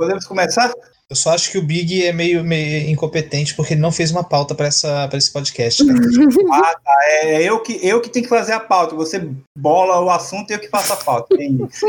[0.00, 0.72] Podemos começar?
[1.10, 4.24] Eu só acho que o Big é meio, meio incompetente porque ele não fez uma
[4.24, 5.98] pauta para esse podcast, cara.
[6.52, 6.98] ah, tá.
[7.10, 8.94] É eu que, eu que tenho que fazer a pauta.
[8.94, 11.36] Você bola o assunto e eu que faço a pauta.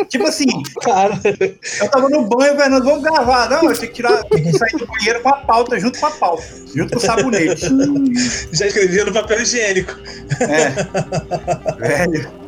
[0.10, 0.48] tipo assim,
[0.84, 3.50] cara, eu tava no banho, Fernando, vamos gravar.
[3.50, 6.08] Não, eu tenho que tirar, tenho que sair do banheiro com a pauta, junto com
[6.08, 6.44] a pauta,
[6.76, 7.68] junto com o sabonete.
[8.52, 9.94] Já escrevia no papel higiênico.
[10.42, 11.78] É.
[11.80, 12.41] Velho.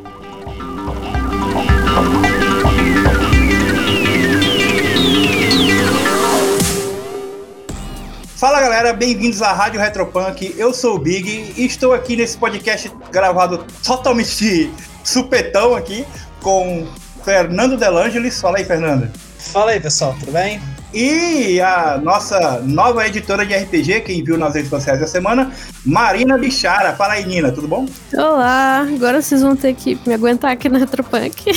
[8.44, 10.54] Fala galera, bem-vindos à Rádio Retropunk.
[10.58, 14.70] Eu sou o Big e estou aqui nesse podcast gravado totalmente
[15.02, 16.04] supetão aqui
[16.42, 16.86] com
[17.24, 18.38] Fernando Delangelis.
[18.38, 19.10] Fala aí, Fernando.
[19.38, 20.60] Fala aí, pessoal, tudo bem?
[20.92, 25.50] E a nossa nova editora de RPG, quem viu nas redes sociais da semana,
[25.82, 26.92] Marina Bichara.
[26.92, 27.86] Fala aí, Nina, tudo bom?
[28.12, 31.50] Olá, agora vocês vão ter que me aguentar aqui na Retropunk.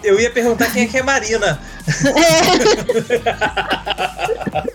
[0.00, 1.60] Eu ia perguntar quem é que é Marina.
[4.68, 4.71] É.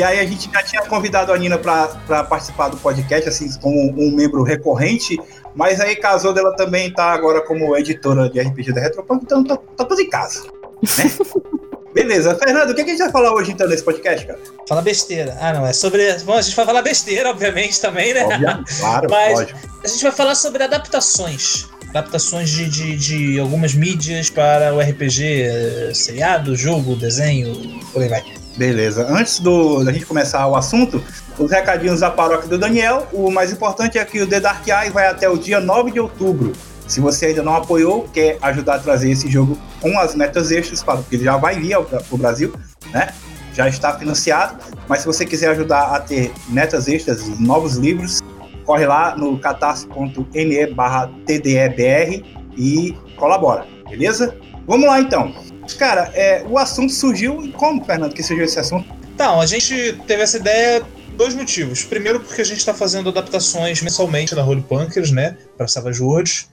[0.00, 3.78] E aí a gente já tinha convidado a Nina para participar do podcast, assim, como
[4.00, 5.20] um membro recorrente,
[5.54, 9.58] mas aí casou dela também tá agora como editora de RPG da Retropunk, então tá,
[9.76, 10.44] tá tudo em casa.
[10.44, 11.10] Né?
[11.92, 14.38] Beleza, Fernando, o que, a gente vai falar hoje então nesse podcast, cara?
[14.66, 15.36] Fala besteira.
[15.38, 16.10] Ah, não, é sobre.
[16.20, 18.24] Bom, a gente vai falar besteira, obviamente, também, né?
[18.24, 19.58] Óbvio, claro, Mas lógico.
[19.84, 21.68] A gente vai falar sobre adaptações.
[21.90, 27.54] Adaptações de, de, de algumas mídias para o RPG, eh, seriado, jogo, desenho,
[27.92, 28.40] por aí vai.
[28.60, 29.06] Beleza.
[29.08, 31.02] Antes do, da gente começar o assunto,
[31.38, 33.08] os recadinhos da paróquia do Daniel.
[33.10, 35.98] O mais importante é que o The Dark Eye vai até o dia 9 de
[35.98, 36.52] outubro.
[36.86, 40.82] Se você ainda não apoiou, quer ajudar a trazer esse jogo com as metas extras,
[40.82, 42.52] porque ele já vai vir para o Brasil,
[42.92, 43.14] né?
[43.54, 44.58] Já está financiado.
[44.86, 48.20] Mas se você quiser ajudar a ter metas extras e novos livros,
[48.66, 52.22] corre lá no catarse.me barra TDEBR
[52.58, 54.36] e colabora, beleza?
[54.66, 55.32] Vamos lá então.
[55.74, 57.52] Cara, é, o assunto surgiu.
[57.52, 58.88] Como, Fernando, que surgiu esse assunto?
[59.14, 60.82] Então, a gente teve essa ideia
[61.16, 61.84] dois motivos.
[61.84, 66.48] Primeiro, porque a gente está fazendo adaptações mensalmente da Holy Punkers, né, para Savage Worlds.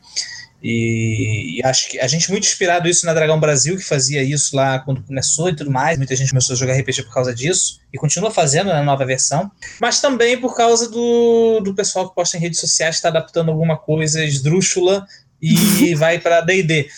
[0.62, 4.56] E, e, acho que a gente muito inspirado isso na Dragão Brasil, que fazia isso
[4.56, 5.98] lá quando começou e tudo mais.
[5.98, 9.50] Muita gente começou a jogar RPG por causa disso e continua fazendo na nova versão.
[9.80, 13.78] Mas também por causa do, do pessoal que posta em redes sociais está adaptando alguma
[13.78, 15.06] coisa esdrúxula
[15.42, 16.90] e vai para D&D.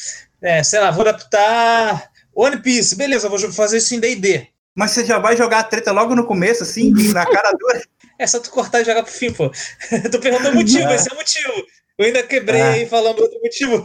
[0.41, 2.08] É, sei lá, vou adaptar
[2.39, 4.47] One Piece, beleza, vou fazer isso em D&D.
[4.73, 7.81] Mas você já vai jogar a treta logo no começo, assim, na cara dura?
[8.17, 9.49] É só tu cortar e jogar pro fim, pô.
[10.11, 11.53] Tô perguntando o motivo, esse é o motivo.
[11.97, 12.71] Eu ainda quebrei ah.
[12.71, 13.81] aí falando outro motivo.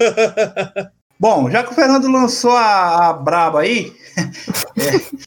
[1.20, 3.92] Bom, já que o Fernando lançou a, a braba aí,
[4.76, 5.22] é,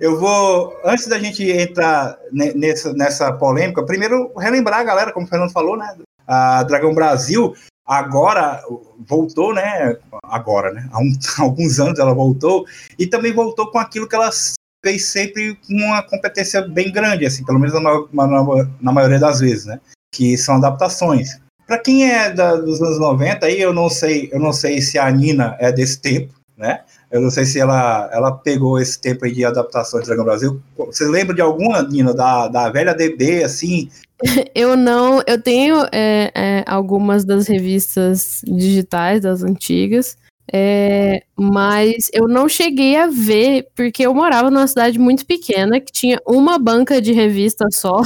[0.00, 5.28] eu vou, antes da gente entrar nessa, nessa polêmica, primeiro relembrar a galera, como o
[5.28, 5.96] Fernando falou, né?
[6.26, 7.54] A Dragão Brasil
[7.98, 8.62] agora
[9.06, 9.96] voltou, né?
[10.24, 10.88] Agora, né?
[10.92, 12.64] Há, um, há, alguns anos ela voltou
[12.98, 14.30] e também voltou com aquilo que ela
[14.84, 19.40] fez sempre com uma competência bem grande, assim, pelo menos na, na, na maioria das
[19.40, 19.80] vezes, né?
[20.12, 21.40] Que são adaptações.
[21.66, 24.98] Para quem é da, dos anos 90, aí eu não sei, eu não sei se
[24.98, 26.80] a Nina é desse tempo, né?
[27.10, 30.60] Eu não sei se ela, ela pegou esse tempo aí de adaptação de Dragão Brasil.
[30.76, 33.90] Você lembra de alguma, Nina, da, da velha DB, assim,
[34.54, 40.16] Eu não, eu tenho é, é, algumas das revistas digitais, das antigas,
[40.52, 45.90] é, mas eu não cheguei a ver, porque eu morava numa cidade muito pequena, que
[45.90, 48.02] tinha uma banca de revista só.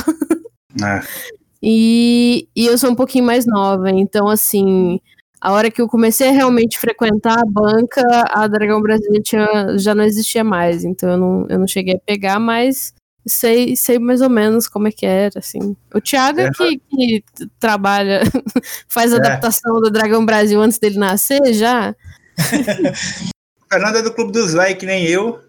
[0.83, 1.01] É.
[1.69, 5.01] E, e eu sou um pouquinho mais nova, então assim,
[5.41, 9.95] a hora que eu comecei a realmente frequentar a banca, a Dragão Brasil tinha, já
[9.95, 12.95] não existia mais, então eu não, eu não cheguei a pegar, mas
[13.27, 15.77] sei, sei mais ou menos como é que era, assim.
[15.95, 17.25] O Thiago é, que, que
[17.59, 18.23] trabalha,
[18.89, 19.19] faz a é.
[19.21, 21.95] adaptação do Dragão Brasil antes dele nascer já.
[22.39, 25.41] o Fernando é do Clube dos Véi, que nem eu.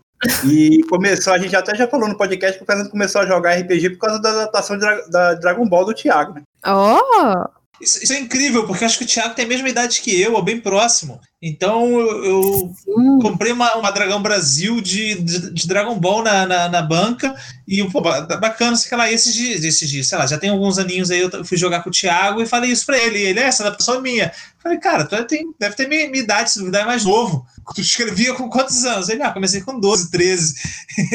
[0.45, 3.53] E começou, a gente até já falou no podcast que o Fernando começou a jogar
[3.53, 6.41] RPG por causa da adaptação de, da Dragon Ball do Thiago, né?
[6.65, 7.56] Oh!
[7.79, 10.33] Isso, isso, é incrível, porque acho que o Thiago tem a mesma idade que eu,
[10.33, 11.19] ou bem próximo.
[11.39, 12.73] Então eu, eu
[13.21, 17.35] comprei uma, uma Dragão Brasil de, de, de Dragon Ball na, na, na, banca.
[17.67, 21.11] E pô, bacana, sei lá, esses dias, esses dias, sei lá, já tem alguns aninhos
[21.11, 23.19] aí, eu fui jogar com o Thiago e falei isso pra ele.
[23.19, 24.31] E ele, é, essa adaptação é minha.
[24.57, 27.45] falei, cara, tu tem, deve ter minha, minha idade, se duvidar é mais novo.
[27.75, 29.09] Tu escrevia com quantos anos?
[29.09, 30.53] Ele, ah, comecei com 12, 13.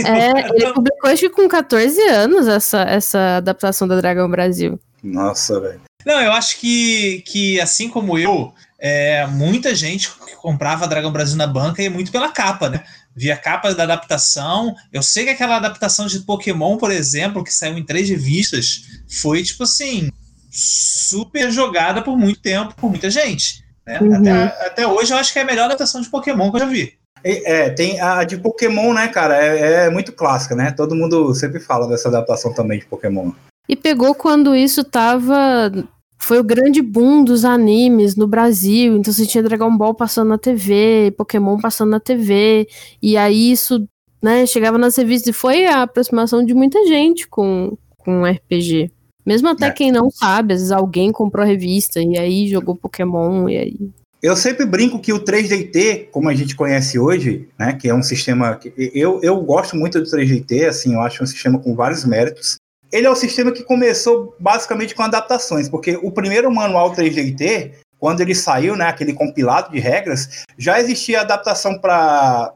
[0.05, 4.79] É, ele publicou acho que com 14 anos essa, essa adaptação da Dragão Brasil.
[5.03, 5.81] Nossa, velho.
[6.05, 11.37] Não, eu acho que, que assim como eu, é, muita gente que comprava Dragão Brasil
[11.37, 12.83] na banca ia muito pela capa, né?
[13.15, 14.75] Via capa da adaptação.
[14.93, 19.43] Eu sei que aquela adaptação de Pokémon, por exemplo, que saiu em três revistas, foi
[19.43, 20.11] tipo assim,
[20.51, 23.63] super jogada por muito tempo, por muita gente.
[23.87, 24.01] Né?
[24.01, 24.17] Uhum.
[24.17, 26.67] Até, até hoje eu acho que é a melhor adaptação de Pokémon que eu já
[26.67, 26.99] vi.
[27.25, 29.37] É, tem a de Pokémon, né, cara?
[29.37, 30.73] É, é, muito clássica, né?
[30.73, 33.31] Todo mundo sempre fala dessa adaptação também de Pokémon.
[33.69, 35.73] E pegou quando isso tava.
[36.19, 38.97] Foi o grande boom dos animes no Brasil.
[38.97, 42.69] Então você tinha Dragon Ball passando na TV, Pokémon passando na TV.
[43.01, 43.89] E aí isso,
[44.23, 48.91] né, chegava nas revistas e foi a aproximação de muita gente com, com RPG.
[49.25, 49.71] Mesmo até é.
[49.71, 53.91] quem não sabe, às vezes alguém comprou a revista e aí jogou Pokémon e aí.
[54.23, 58.03] Eu sempre brinco que o 3DT, como a gente conhece hoje, né, que é um
[58.03, 62.05] sistema que eu, eu gosto muito do 3DT, assim, eu acho um sistema com vários
[62.05, 62.57] méritos.
[62.93, 68.21] Ele é o sistema que começou basicamente com adaptações, porque o primeiro manual 3DT, quando
[68.21, 72.53] ele saiu, né, aquele compilado de regras, já existia adaptação para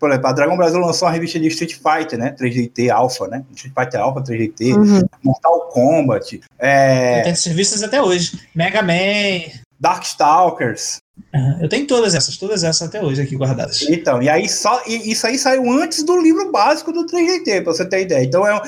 [0.00, 2.34] por exemplo, a Dragon Brasil lançou uma revista de Street Fighter, né?
[2.36, 3.44] 3DT Alpha, né?
[3.54, 5.00] Street Fighter Alpha 3DT, uhum.
[5.22, 6.40] Mortal Kombat.
[6.58, 7.22] É...
[7.22, 8.36] Tem revistas até hoje.
[8.52, 9.48] Mega Man.
[9.78, 10.98] Darkstalkers.
[11.32, 11.58] Uhum.
[11.62, 13.82] Eu tenho todas essas, todas essas até hoje aqui guardadas.
[13.82, 17.72] Então, e aí só e, isso aí saiu antes do livro básico do 3DT, para
[17.72, 18.24] você ter ideia.
[18.24, 18.60] Então é,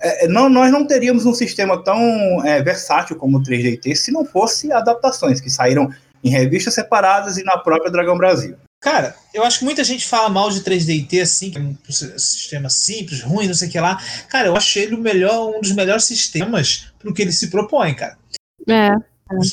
[0.00, 4.24] é, não, nós não teríamos um sistema tão é, versátil como o 3DT se não
[4.24, 5.90] fosse adaptações que saíram
[6.24, 8.56] em revistas separadas e na própria Dragão Brasil.
[8.80, 12.70] Cara, eu acho que muita gente fala mal de 3DT assim, que é um sistema
[12.70, 14.02] simples, ruim, não sei o que lá.
[14.28, 17.94] Cara, eu achei ele o melhor, um dos melhores sistemas pro que ele se propõe,
[17.94, 18.16] cara.
[18.66, 18.90] É.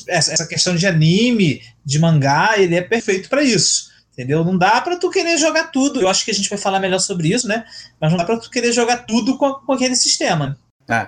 [0.08, 3.92] Essa questão de anime, de mangá, ele é perfeito para isso.
[4.18, 4.44] Entendeu?
[4.44, 6.02] Não dá para tu querer jogar tudo.
[6.02, 7.66] Eu acho que a gente vai falar melhor sobre isso, né?
[8.02, 10.58] Mas não dá para tu querer jogar tudo com, com aquele sistema.
[10.90, 11.08] É,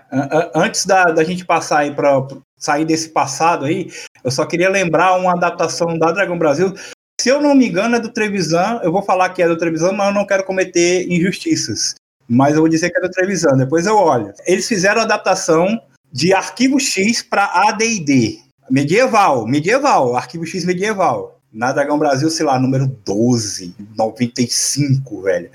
[0.53, 2.27] antes da, da gente passar aí para
[2.57, 3.89] sair desse passado aí,
[4.23, 6.75] eu só queria lembrar uma adaptação da Dragon Brasil
[7.19, 8.79] se eu não me engano, é do Trevisan.
[8.81, 11.95] Eu vou falar que é do Trevisan, mas eu não quero cometer injustiças.
[12.29, 14.33] Mas eu vou dizer que é do Trevisan, depois eu olho.
[14.45, 18.39] Eles fizeram a adaptação de Arquivo X para AD&D.
[18.71, 21.38] Medieval, medieval, Arquivo X medieval.
[21.51, 25.49] Na Dragão Brasil, sei lá, número 12, 95, velho.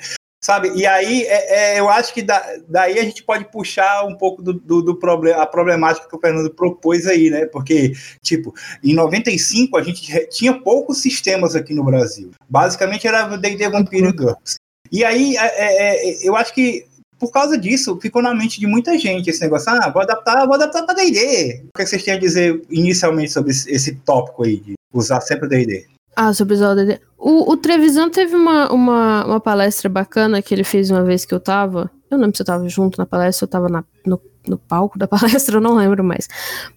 [0.44, 0.70] Sabe?
[0.74, 4.42] E aí é, é, eu acho que da, daí a gente pode puxar um pouco
[4.42, 7.46] do, do, do problema, a problemática que o Fernando propôs aí, né?
[7.46, 8.52] Porque, tipo,
[8.82, 12.30] em 95 a gente tinha poucos sistemas aqui no Brasil.
[12.46, 14.56] Basicamente era D&D Vampiro GURPS.
[14.92, 16.84] E aí é, é, é, eu acho que
[17.18, 19.72] por causa disso, ficou na mente de muita gente esse negócio.
[19.72, 21.62] Ah, vou adaptar, vou adaptar para D&D.
[21.68, 25.48] O que vocês têm a dizer inicialmente sobre esse, esse tópico aí de usar sempre
[25.48, 25.86] D&D?
[26.16, 27.00] Ah, sobre o DD.
[27.18, 31.34] O, o Trevisan teve uma, uma, uma palestra bacana que ele fez uma vez que
[31.34, 31.90] eu tava.
[32.10, 34.98] Eu não lembro se eu tava junto na palestra, eu tava na, no, no palco
[34.98, 36.28] da palestra, eu não lembro mais.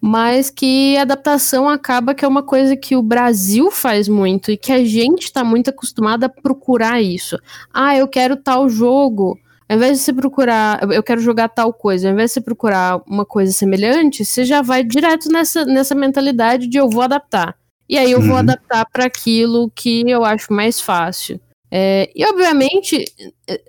[0.01, 4.71] Mas que adaptação acaba que é uma coisa que o Brasil faz muito e que
[4.71, 7.37] a gente tá muito acostumado a procurar isso.
[7.71, 9.37] Ah, eu quero tal jogo.
[9.69, 13.01] Ao invés de você procurar, eu quero jogar tal coisa, ao invés de você procurar
[13.05, 17.53] uma coisa semelhante, você já vai direto nessa, nessa mentalidade de eu vou adaptar.
[17.89, 18.37] E aí eu vou uhum.
[18.37, 21.39] adaptar para aquilo que eu acho mais fácil.
[21.69, 23.05] É, e obviamente,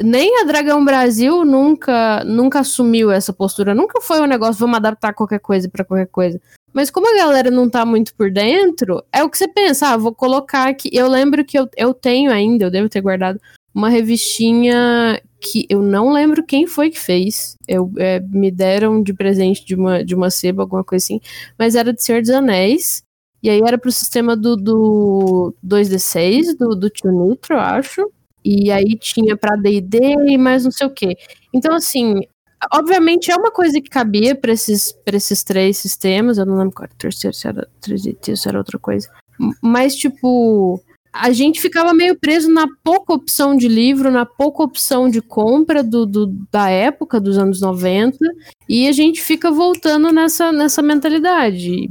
[0.02, 3.74] nem a Dragão Brasil nunca, nunca assumiu essa postura.
[3.74, 6.40] Nunca foi um negócio, vamos adaptar qualquer coisa para qualquer coisa.
[6.72, 9.96] Mas como a galera não tá muito por dentro, é o que você pensa, ah,
[9.96, 10.90] vou colocar aqui.
[10.92, 13.40] Eu lembro que eu, eu tenho ainda, eu devo ter guardado,
[13.74, 17.56] uma revistinha que eu não lembro quem foi que fez.
[17.66, 21.20] Eu, é, me deram de presente de uma, de uma seba, alguma coisa assim.
[21.58, 23.02] Mas era de Senhor dos Anéis.
[23.42, 28.10] E aí era pro sistema do, do 2D6, do, do Tio Nitro, eu acho.
[28.44, 29.98] E aí tinha pra D&D
[30.28, 31.16] e mais não sei o quê.
[31.52, 32.20] Então, assim,
[32.72, 36.38] obviamente é uma coisa que cabia para esses, pra esses três sistemas.
[36.38, 39.08] Eu não lembro qual era o terceiro, se era 3D, se era outra coisa.
[39.62, 45.08] Mas, tipo, a gente ficava meio preso na pouca opção de livro, na pouca opção
[45.08, 48.18] de compra do, do, da época, dos anos 90,
[48.68, 51.90] e a gente fica voltando nessa, nessa mentalidade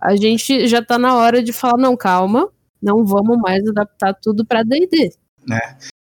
[0.00, 2.48] a gente já tá na hora de falar, não, calma,
[2.82, 5.12] não vamos mais adaptar tudo para D&D.
[5.46, 5.60] Né?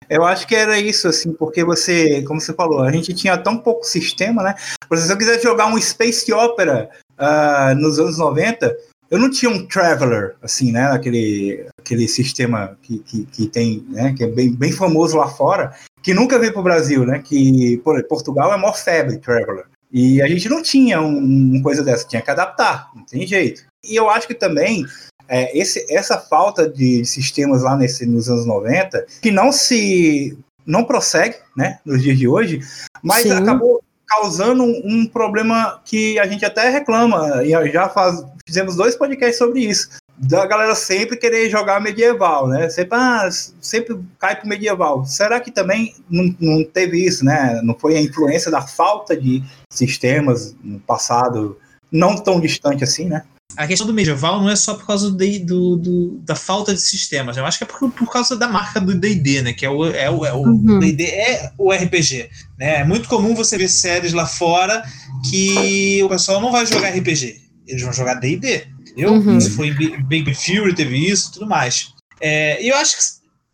[0.09, 3.57] Eu acho que era isso, assim, porque você, como você falou, a gente tinha tão
[3.57, 4.55] pouco sistema, né?
[4.89, 8.77] Por exemplo, se eu quiser jogar um Space Opera uh, nos anos 90,
[9.09, 10.87] eu não tinha um Traveler, assim, né?
[10.87, 14.13] Aquele, aquele sistema que, que, que tem, né?
[14.17, 17.21] Que é bem, bem famoso lá fora, que nunca veio para o Brasil, né?
[17.21, 19.67] Que por, Portugal é maior febre, Traveler.
[19.93, 23.65] E a gente não tinha um, uma coisa dessa, tinha que adaptar, não tem jeito.
[23.85, 24.87] E eu acho que também
[25.29, 30.85] é, esse, essa falta de sistemas lá nesse, nos anos 90, que não se não
[30.85, 32.61] prossegue né, nos dias de hoje,
[33.03, 33.33] mas Sim.
[33.33, 38.97] acabou causando um, um, problema que a gente até reclama, e já faz, fizemos dois
[38.97, 39.89] podcasts sobre isso,
[40.23, 42.69] da galera sempre querer jogar medieval, né?
[42.69, 45.05] Sempre, ah, sempre cai pro medieval.
[45.07, 47.59] Será que também não, não teve isso, né?
[47.63, 51.57] Não foi a influência da falta de sistemas no passado
[51.91, 53.23] não tão distante assim, né?
[53.57, 56.81] a questão do medieval não é só por causa do, do, do da falta de
[56.81, 57.43] sistemas, né?
[57.43, 59.87] eu acho que é por, por causa da marca do D&D, né, que é o
[59.87, 60.79] é o, é o uhum.
[60.79, 62.81] D&D é o RPG, né?
[62.81, 64.83] É muito comum você ver séries lá fora
[65.29, 69.15] que o pessoal não vai jogar RPG, eles vão jogar D&D, entendeu?
[69.15, 69.41] Uhum.
[69.41, 71.93] Se foi em Big Fury teve isso, tudo mais.
[72.21, 73.03] É, e eu acho que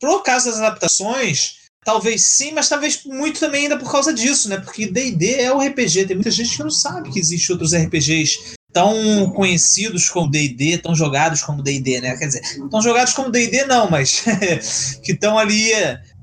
[0.01, 4.59] por causa das adaptações, talvez sim, mas talvez muito também ainda por causa disso, né?
[4.59, 8.57] Porque D&D é o RPG, tem muita gente que não sabe que existem outros RPGs
[8.73, 12.15] tão conhecidos como D&D, tão jogados como D&D, né?
[12.17, 14.23] Quer dizer, tão jogados como D&D não, mas
[15.03, 15.73] que estão ali,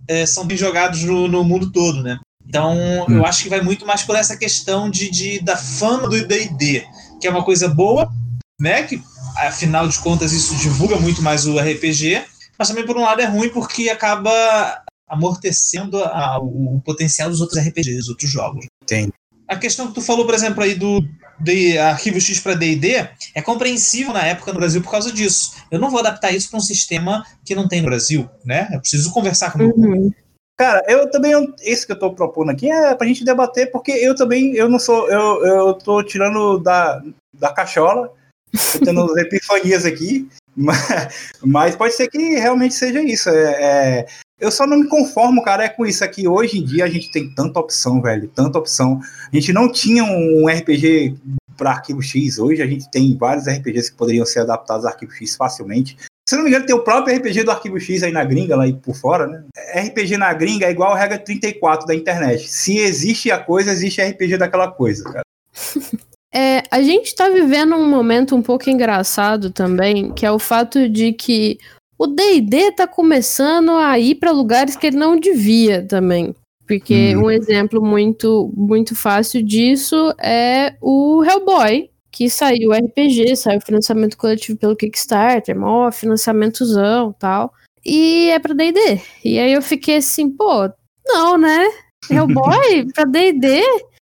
[0.07, 2.19] é, são bem jogados no, no, mundo todo, né?
[2.47, 2.75] Então,
[3.09, 3.17] hum.
[3.17, 6.85] eu acho que vai muito mais por essa questão de, de da fama do D&D,
[7.19, 8.11] que é uma coisa boa,
[8.59, 8.83] né?
[8.83, 9.01] Que,
[9.37, 12.23] afinal de contas, isso divulga muito mais o RPG,
[12.57, 17.41] mas também, por um lado, é ruim porque acaba amortecendo a, o, o potencial dos
[17.41, 18.65] outros RPGs, outros jogos.
[18.85, 19.11] Tem.
[19.47, 21.03] A questão que tu falou, por exemplo, aí do,
[21.39, 25.55] de arquivo X para D&D é compreensível na época no Brasil por causa disso.
[25.69, 28.69] Eu não vou adaptar isso para um sistema que não tem no Brasil, né?
[28.71, 30.11] Eu preciso conversar com o meu uhum.
[30.55, 31.33] Cara, eu também,
[31.63, 34.69] isso que eu estou propondo aqui é para a gente debater, porque eu também, eu
[34.69, 37.01] não sou, eu, eu tô tirando da,
[37.33, 38.11] da cachola,
[38.53, 43.29] tô tendo epifanias aqui, mas, mas, pode ser que realmente seja isso.
[43.29, 44.05] É, é,
[44.39, 46.27] eu só não me conformo, cara, é com isso aqui.
[46.27, 48.99] Hoje em dia a gente tem tanta opção, velho, tanta opção.
[49.31, 51.15] A gente não tinha um RPG
[51.57, 52.37] para arquivo X.
[52.37, 55.97] Hoje a gente tem vários RPGs que poderiam ser adaptados a arquivo X facilmente.
[56.27, 58.63] Se não me engano, tem o próprio RPG do Arquivo X aí na gringa, lá
[58.81, 59.43] por fora, né?
[59.75, 62.49] RPG na gringa é igual a regra 34 da internet.
[62.49, 65.25] Se existe a coisa, existe RPG daquela coisa, cara.
[66.33, 70.89] É, a gente está vivendo um momento um pouco engraçado também, que é o fato
[70.89, 71.59] de que
[71.97, 76.33] o D&D tá começando a ir para lugares que ele não devia também.
[76.67, 77.25] Porque hum.
[77.25, 84.57] um exemplo muito muito fácil disso é o Hellboy, que saiu RPG, saiu financiamento coletivo
[84.57, 87.53] pelo Kickstarter, mó financiamentozão tal.
[87.85, 89.01] E é pra D&D.
[89.23, 90.69] E aí eu fiquei assim, pô,
[91.05, 91.67] não, né?
[92.09, 93.61] Hellboy pra D&D,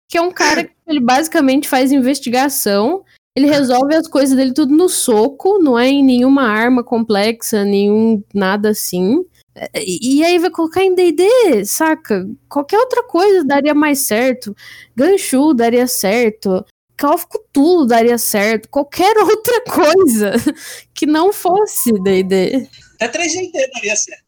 [0.09, 3.03] que é um cara que ele basicamente faz investigação
[3.37, 8.23] ele resolve as coisas dele tudo no soco, não é em nenhuma arma complexa, nenhum
[8.33, 9.23] nada assim.
[9.75, 12.27] E, e aí vai colocar em D&D, saca?
[12.49, 14.55] Qualquer outra coisa daria mais certo.
[14.95, 16.65] Ganchu daria certo.
[16.99, 18.69] Call of Cthulhu daria certo.
[18.69, 20.31] Qualquer outra coisa
[20.95, 22.67] que não fosse D&D.
[22.99, 24.23] Até 3D daria certo.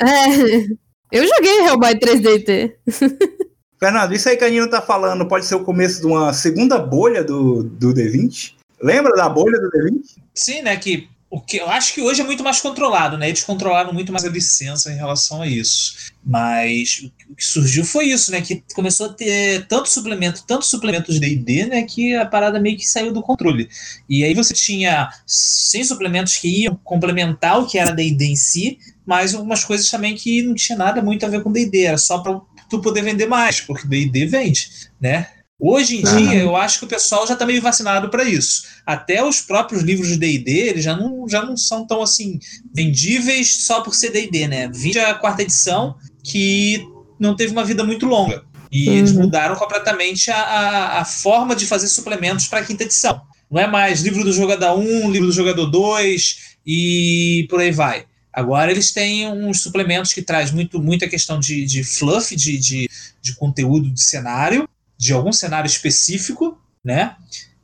[0.00, 0.04] É.
[0.04, 0.66] é.
[1.10, 2.74] Eu joguei Hellboy 3D.
[3.78, 6.78] Fernando, isso aí que a Nina tá falando pode ser o começo de uma segunda
[6.78, 8.54] bolha do, do D20?
[8.80, 10.22] Lembra da bolha do D20?
[10.34, 10.76] Sim, né?
[10.76, 13.28] Que o que eu acho que hoje é muito mais controlado, né?
[13.28, 16.12] Eles controlaram muito mais a licença em relação a isso.
[16.24, 18.40] Mas o que surgiu foi isso, né?
[18.40, 21.82] Que começou a ter tanto suplemento, tanto suplementos de ID, né?
[21.82, 23.68] Que a parada meio que saiu do controle.
[24.08, 28.78] E aí você tinha 100 suplementos que iam complementar o que era D&D em si,
[29.04, 32.18] mas algumas coisas também que não tinha nada muito a ver com D&D, era só
[32.18, 34.68] para tu poder vender mais, porque D&D vende,
[35.00, 35.28] né?
[35.58, 38.64] Hoje em dia, eu acho que o pessoal já está meio vacinado para isso.
[38.84, 42.38] Até os próprios livros de D&D, eles já não, já não são tão, assim,
[42.74, 44.68] vendíveis só por ser D&D, né?
[44.68, 46.84] Vinde a quarta edição, que
[47.18, 48.44] não teve uma vida muito longa.
[48.70, 48.94] E uhum.
[48.96, 53.22] eles mudaram completamente a, a, a, forma de fazer suplementos para a quinta edição.
[53.48, 58.04] Não é mais livro do jogador 1, livro do jogador 2 e por aí vai.
[58.34, 62.90] Agora eles têm uns suplementos que traz muito, muita questão de, de fluff, de, de,
[63.22, 67.16] de conteúdo de cenário, de algum cenário específico, né?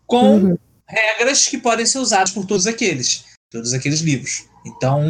[0.07, 0.59] Com uhum.
[0.87, 4.45] regras que podem ser usadas por todos aqueles, todos aqueles livros.
[4.65, 5.03] Então,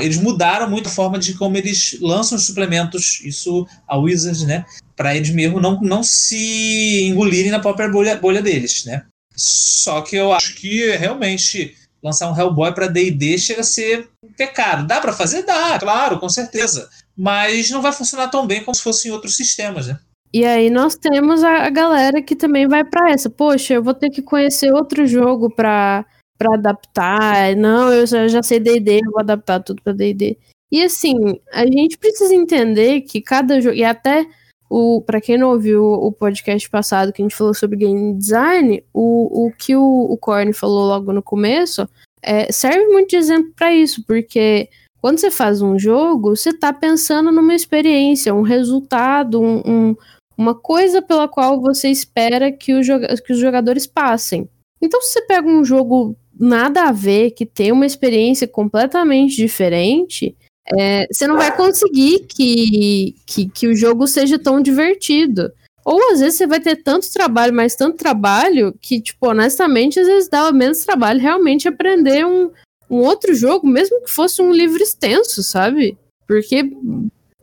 [0.00, 4.64] eles mudaram muito a forma de como eles lançam os suplementos, isso a Wizards, né?
[4.96, 9.04] Para eles mesmo não, não se engolirem na própria bolha, bolha deles, né?
[9.36, 14.30] Só que eu acho que realmente lançar um Hellboy para D&D chega a ser um
[14.30, 14.86] pecado.
[14.86, 15.42] Dá para fazer?
[15.42, 16.90] Dá, claro, com certeza.
[17.16, 19.98] Mas não vai funcionar tão bem como se fosse em outros sistemas, né?
[20.32, 23.30] E aí nós temos a, galera que também vai para essa.
[23.30, 26.04] Poxa, eu vou ter que conhecer outro jogo para
[26.36, 27.54] para adaptar.
[27.54, 30.36] Não, eu já, já sei D&D, eu vou adaptar tudo para D&D.
[30.70, 31.14] E assim,
[31.52, 34.26] a gente precisa entender que cada jogo e até
[34.76, 38.82] o para quem não ouviu o podcast passado que a gente falou sobre game design,
[38.92, 41.88] o, o que o, o falou logo no começo
[42.20, 44.68] é, serve muito de exemplo para isso, porque
[45.00, 49.96] quando você faz um jogo, você está pensando numa experiência, um resultado, um, um,
[50.36, 52.80] uma coisa pela qual você espera que, o,
[53.24, 54.48] que os jogadores passem.
[54.82, 60.36] Então, se você pega um jogo nada a ver, que tem uma experiência completamente diferente,
[60.72, 65.52] é, você não vai conseguir que, que, que o jogo seja tão divertido.
[65.84, 70.06] Ou às vezes você vai ter tanto trabalho, mas tanto trabalho, que, tipo, honestamente, às
[70.06, 72.50] vezes dava menos trabalho realmente aprender um,
[72.88, 75.98] um outro jogo, mesmo que fosse um livro extenso, sabe?
[76.26, 76.72] Porque,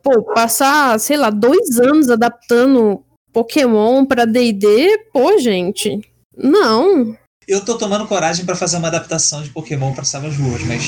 [0.01, 6.01] pô, passar, sei lá, dois anos adaptando Pokémon pra DD, pô, gente.
[6.35, 7.15] Não.
[7.47, 10.83] Eu tô tomando coragem para fazer uma adaptação de Pokémon pra Savage Worlds, mas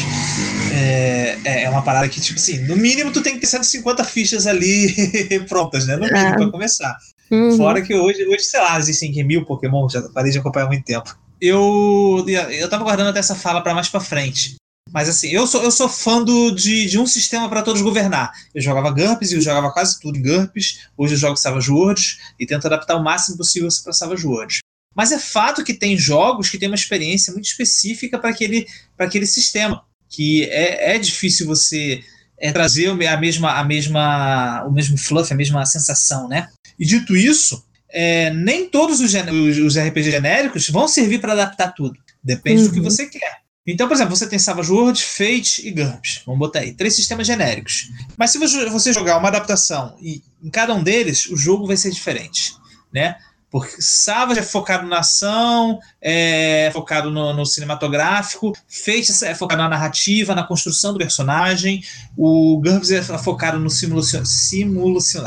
[0.74, 4.04] é, é, é uma parada que, tipo assim, no mínimo tu tem que ter 150
[4.04, 4.92] fichas ali
[5.48, 5.96] prontas, né?
[5.96, 6.36] No mínimo, é.
[6.36, 6.98] pra começar.
[7.30, 7.56] Uhum.
[7.58, 10.84] Fora que hoje, hoje, sei lá, existem mil Pokémon, já parei de acompanhar há muito
[10.84, 11.16] tempo.
[11.40, 14.56] Eu, eu tava guardando até essa fala para mais para frente.
[14.92, 18.32] Mas assim, eu sou, eu sou fã do, de, de um sistema para todos governar.
[18.54, 20.88] Eu jogava GURPS e eu jogava quase tudo em GURPS.
[20.96, 24.60] Hoje eu jogo Savage Worlds e tento adaptar o máximo possível para Savage Worlds.
[24.96, 29.26] Mas é fato que tem jogos que têm uma experiência muito específica para aquele, aquele
[29.26, 29.84] sistema.
[30.14, 32.04] Que é, é difícil você
[32.38, 36.50] é, trazer a mesma, a mesma, o mesmo fluff, a mesma sensação, né?
[36.78, 41.74] E dito isso, é, nem todos os, os, os RPG genéricos vão servir para adaptar
[41.74, 41.98] tudo.
[42.24, 42.68] Depende uhum.
[42.68, 42.86] do que uhum.
[42.86, 43.44] você quer.
[43.66, 46.22] Então, por exemplo, você tem Savage World, Fate e GURPS.
[46.26, 46.74] Vamos botar aí.
[46.74, 47.90] Três sistemas genéricos.
[48.18, 51.92] Mas se você jogar uma adaptação e em cada um deles, o jogo vai ser
[51.92, 52.54] diferente.
[52.94, 53.16] Né?
[53.54, 59.70] Porque Savage é focado na ação, é focado no, no, cinematográfico, Fate é focado na
[59.70, 61.84] narrativa, na construção do personagem,
[62.18, 64.24] o GURPS é focado no simulação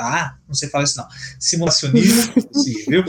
[0.01, 1.07] ah, não sei falar isso não,
[1.39, 3.05] simulacionismo, sim, viu?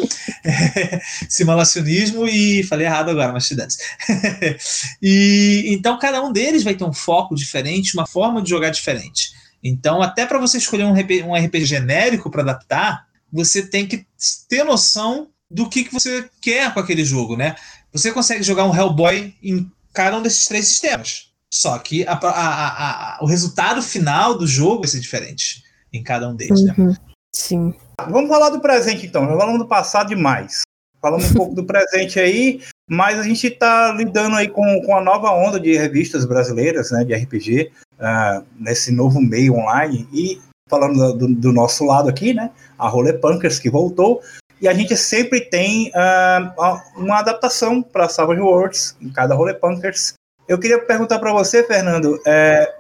[0.45, 3.55] É, simulacionismo e falei errado agora, mas te
[5.01, 9.35] e então cada um deles vai ter um foco diferente, uma forma de jogar diferente.
[9.63, 14.05] Então, até para você escolher um, um RPG genérico para adaptar, você tem que
[14.47, 17.55] ter noção do que, que você quer com aquele jogo, né?
[17.91, 21.31] Você consegue jogar um Hellboy em cada um desses três sistemas.
[21.51, 26.27] Só que a, a, a, o resultado final do jogo vai ser diferente em cada
[26.29, 26.75] um deles, né?
[26.77, 26.87] uhum.
[26.87, 26.97] né?
[27.33, 27.73] Sim.
[28.09, 29.25] Vamos falar do presente então.
[29.25, 30.61] Nós falamos do passado demais.
[31.01, 35.01] Falamos um pouco do presente aí, mas a gente está lidando aí com, com a
[35.01, 40.07] nova onda de revistas brasileiras, né, de RPG, uh, ah, nesse novo meio online.
[40.11, 42.51] E falando do, do, nosso lado aqui, né?
[42.77, 44.21] A Role Punkers que voltou.
[44.61, 50.13] E a gente sempre tem uh, uma adaptação para Savage Worlds em cada Role Punkers.
[50.47, 52.73] Eu queria perguntar para você, Fernando, é,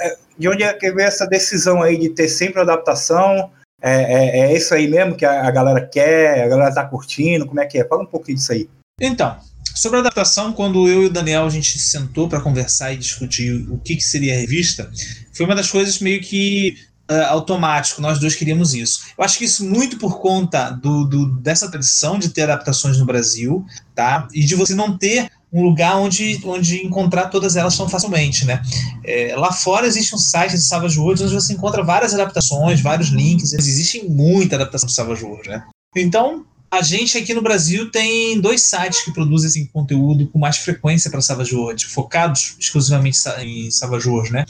[0.00, 3.50] é, de onde é que veio essa decisão aí de ter sempre adaptação?
[3.80, 7.46] É, é, é, isso aí mesmo que a, a, galera quer, a galera tá curtindo?
[7.46, 7.84] Como é que é?
[7.84, 8.68] Fala um pouquinho disso aí.
[9.00, 9.36] Então,
[9.74, 13.68] sobre a adaptação, quando eu e o Daniel a gente sentou para conversar e discutir
[13.70, 14.90] o que, que seria a revista,
[15.32, 16.76] foi uma das coisas meio que
[17.10, 19.00] uh, automático, nós dois queríamos isso.
[19.16, 23.06] Eu acho que isso muito por conta do, do, dessa tradição de ter adaptações no
[23.06, 24.28] Brasil, tá?
[24.32, 28.62] E de você não ter um lugar onde, onde encontrar todas elas tão facilmente, né?
[29.04, 33.08] É, lá fora existe um site de Savage Worlds onde você encontra várias adaptações, vários
[33.08, 35.64] links, existe muita adaptação de Savage Worlds, né?
[35.96, 40.58] Então, a gente aqui no Brasil tem dois sites que produzem esse conteúdo com mais
[40.58, 44.44] frequência para Savage World, focados exclusivamente em Savage World, né?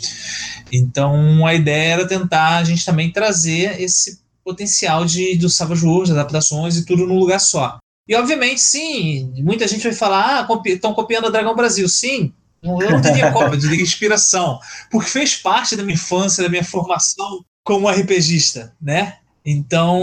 [0.72, 6.10] Então a ideia era tentar a gente também trazer esse potencial de do Savage World,
[6.10, 7.78] adaptações e tudo num lugar só.
[8.08, 11.86] E obviamente, sim, muita gente vai falar, ah, estão copiando a Dragão Brasil.
[11.88, 14.58] Sim, eu não teria cópia, eu diria inspiração,
[14.90, 19.18] porque fez parte da minha infância, da minha formação como RPGista, né?
[19.50, 19.98] Então,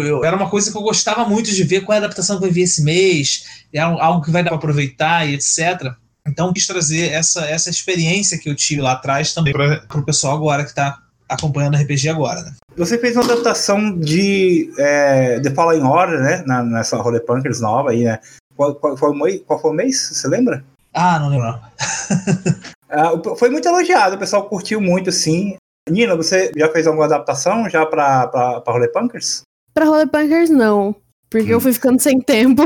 [0.00, 2.42] eu, era uma coisa que eu gostava muito de ver qual é a adaptação que
[2.42, 5.92] vai vir esse mês, é algo que vai dar para aproveitar e etc.
[6.26, 10.34] Então, quis trazer essa, essa experiência que eu tive lá atrás também para o pessoal
[10.34, 12.40] agora que está acompanhando o RPG agora.
[12.40, 12.54] Né?
[12.74, 16.42] Você fez uma adaptação de é, The Fallen Order, né?
[16.46, 18.18] Na, nessa Holy Punkers nova aí, né?
[18.56, 20.08] Qual, qual, foi, o, qual foi o mês?
[20.10, 20.64] Você lembra?
[20.94, 21.48] Ah, não lembro.
[21.50, 25.56] uh, foi muito elogiado, o pessoal curtiu muito, sim.
[25.88, 29.42] Nina, você já fez alguma adaptação já pra, pra, pra Role Punkers?
[29.74, 30.94] Pra Role Punkers, não.
[31.28, 31.54] Porque hum.
[31.54, 32.62] eu fui ficando sem tempo.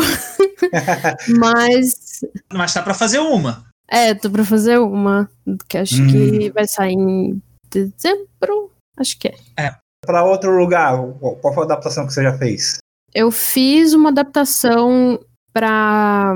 [1.38, 2.24] Mas.
[2.52, 3.64] Mas tá pra fazer uma.
[3.88, 5.30] É, tô pra fazer uma.
[5.68, 6.08] Que acho hum.
[6.08, 8.72] que vai sair em dezembro.
[8.96, 9.34] Acho que é.
[9.58, 9.74] É.
[10.04, 10.96] Pra outro lugar,
[11.40, 12.78] qual foi a adaptação que você já fez?
[13.14, 15.18] Eu fiz uma adaptação
[15.52, 16.34] pra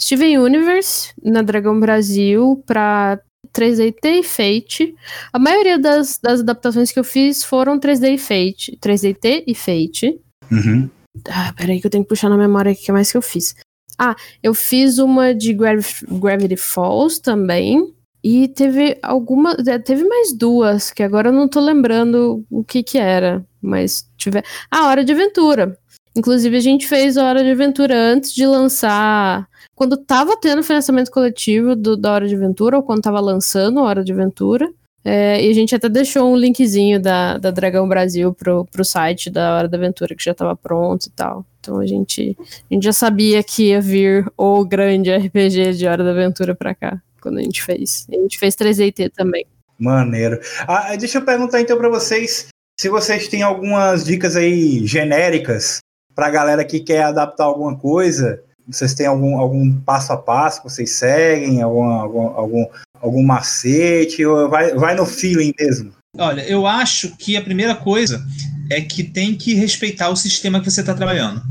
[0.00, 3.20] Steven Universe na Dragão Brasil pra
[3.52, 4.94] 3DT e Fate.
[5.32, 8.78] A maioria das, das adaptações que eu fiz foram 3D e Fate.
[8.80, 10.20] 3DT e Fate.
[10.50, 10.88] Uhum.
[11.28, 13.54] Ah, peraí que eu tenho que puxar na memória o que mais que eu fiz.
[13.98, 17.94] Ah, eu fiz uma de Gravity Falls também.
[18.22, 19.54] E teve alguma.
[19.66, 23.44] É, teve mais duas, que agora eu não tô lembrando o que que era.
[23.60, 24.42] Mas tiver.
[24.70, 25.78] Ah, Hora de Aventura.
[26.16, 31.10] Inclusive, a gente fez a Hora de Aventura antes de lançar quando tava tendo financiamento
[31.10, 34.70] coletivo do, da Hora de Aventura, ou quando tava lançando a Hora de Aventura,
[35.06, 39.28] É, e a gente até deixou um linkzinho da, da Dragão Brasil pro, pro site
[39.28, 41.44] da Hora da Aventura, que já estava pronto e tal.
[41.60, 42.34] Então a gente,
[42.70, 46.74] a gente já sabia que ia vir o grande RPG de Hora da Aventura para
[46.74, 48.06] cá, quando a gente fez.
[48.10, 49.44] A gente fez 3DT também.
[49.78, 50.40] Maneiro.
[50.66, 52.48] Ah, deixa eu perguntar então para vocês
[52.80, 55.80] se vocês têm algumas dicas aí genéricas
[56.14, 58.42] para a galera que quer adaptar alguma coisa.
[58.66, 62.66] Vocês têm algum, algum passo a passo que vocês seguem, algum, algum, algum,
[63.00, 65.92] algum macete, ou vai, vai no feeling mesmo?
[66.16, 68.24] Olha, eu acho que a primeira coisa
[68.70, 71.42] é que tem que respeitar o sistema que você está trabalhando.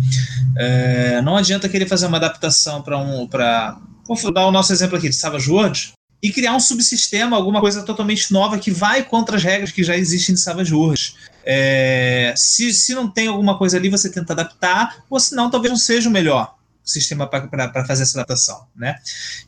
[0.58, 3.28] É, não adianta querer fazer uma adaptação para um.
[3.28, 7.60] Pra, vou dar o nosso exemplo aqui de Savage Worlds e criar um subsistema, alguma
[7.60, 11.16] coisa totalmente nova que vai contra as regras que já existem de Savage Worlds.
[11.46, 15.70] É, se, se não tem alguma coisa ali, você tenta adaptar, ou se não, talvez
[15.70, 18.96] não seja o melhor sistema para fazer essa adaptação, né?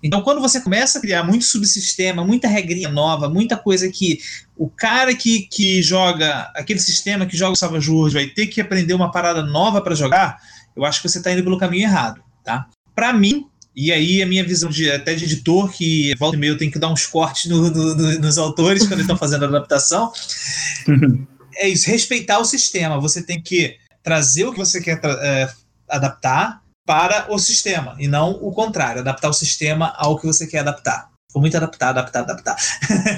[0.01, 4.19] Então, quando você começa a criar muito subsistema, muita regrinha nova, muita coisa que
[4.55, 8.93] o cara que, que joga aquele sistema que joga o Worlds vai ter que aprender
[8.93, 10.37] uma parada nova para jogar,
[10.75, 12.67] eu acho que você está indo pelo caminho errado, tá?
[12.95, 16.57] Para mim, e aí a minha visão de, até de editor, que volta e meio
[16.57, 19.47] tem que dar uns cortes no, no, no, nos autores quando eles estão fazendo a
[19.49, 20.13] adaptação,
[21.57, 22.99] é isso, respeitar o sistema.
[22.99, 25.49] Você tem que trazer o que você quer é,
[25.89, 30.59] adaptar, para o sistema, e não o contrário, adaptar o sistema ao que você quer
[30.59, 31.09] adaptar.
[31.27, 32.55] Ficou muito adaptar, adaptar, adaptar.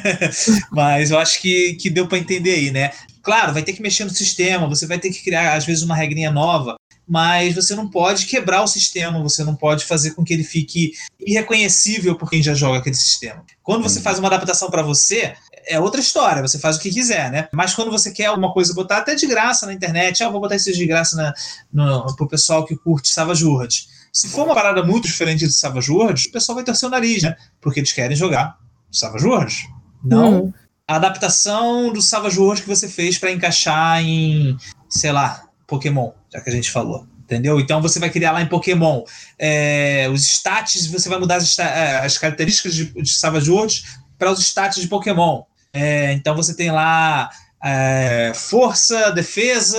[0.71, 2.91] Mas eu acho que, que deu para entender aí, né?
[3.21, 5.95] Claro, vai ter que mexer no sistema, você vai ter que criar, às vezes, uma
[5.95, 6.77] regrinha nova,
[7.08, 10.93] mas você não pode quebrar o sistema, você não pode fazer com que ele fique
[11.19, 13.43] irreconhecível por quem já joga aquele sistema.
[13.63, 15.36] Quando você faz uma adaptação para você,
[15.67, 17.47] é outra história, você faz o que quiser, né?
[17.53, 20.56] Mas quando você quer alguma coisa botar até de graça na internet, ah, vou botar
[20.56, 21.34] isso de graça na,
[21.71, 23.89] no, pro pessoal que curte Savage Worlds.
[24.12, 27.23] Se for uma parada muito diferente de Savage Worlds, o pessoal vai torcer o nariz,
[27.23, 27.36] né?
[27.62, 28.58] Porque eles querem jogar
[28.91, 29.67] Savage Worlds.
[30.03, 30.53] Não hum.
[30.88, 34.58] a adaptação do Savage Worlds que você fez para encaixar em,
[34.89, 37.60] sei lá, Pokémon, já que a gente falou entendeu?
[37.60, 39.03] Então você vai criar lá em Pokémon
[39.38, 43.84] é, os stats, você vai mudar as, é, as características de, de Savage Worlds
[44.17, 45.43] para os stats de Pokémon.
[45.78, 47.30] É, então você tem lá
[47.63, 49.78] é, força, defesa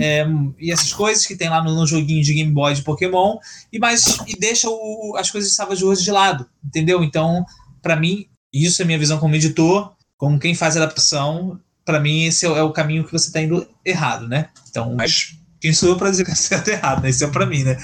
[0.00, 0.26] é,
[0.58, 3.38] e essas coisas que tem lá no, no, joguinho de Game Boy de Pokémon
[3.72, 7.04] e mais e deixa o, as coisas de Savage Worlds de lado, entendeu?
[7.04, 7.44] Então,
[7.80, 12.46] para mim, isso é minha visão como editor, como quem faz adaptação, para mim esse
[12.46, 14.48] é, é, o caminho que você está indo errado, né?
[14.68, 17.10] Então, mas quem sou eu para dizer que é certo ou errado, né?
[17.10, 17.76] Isso é para mim, né?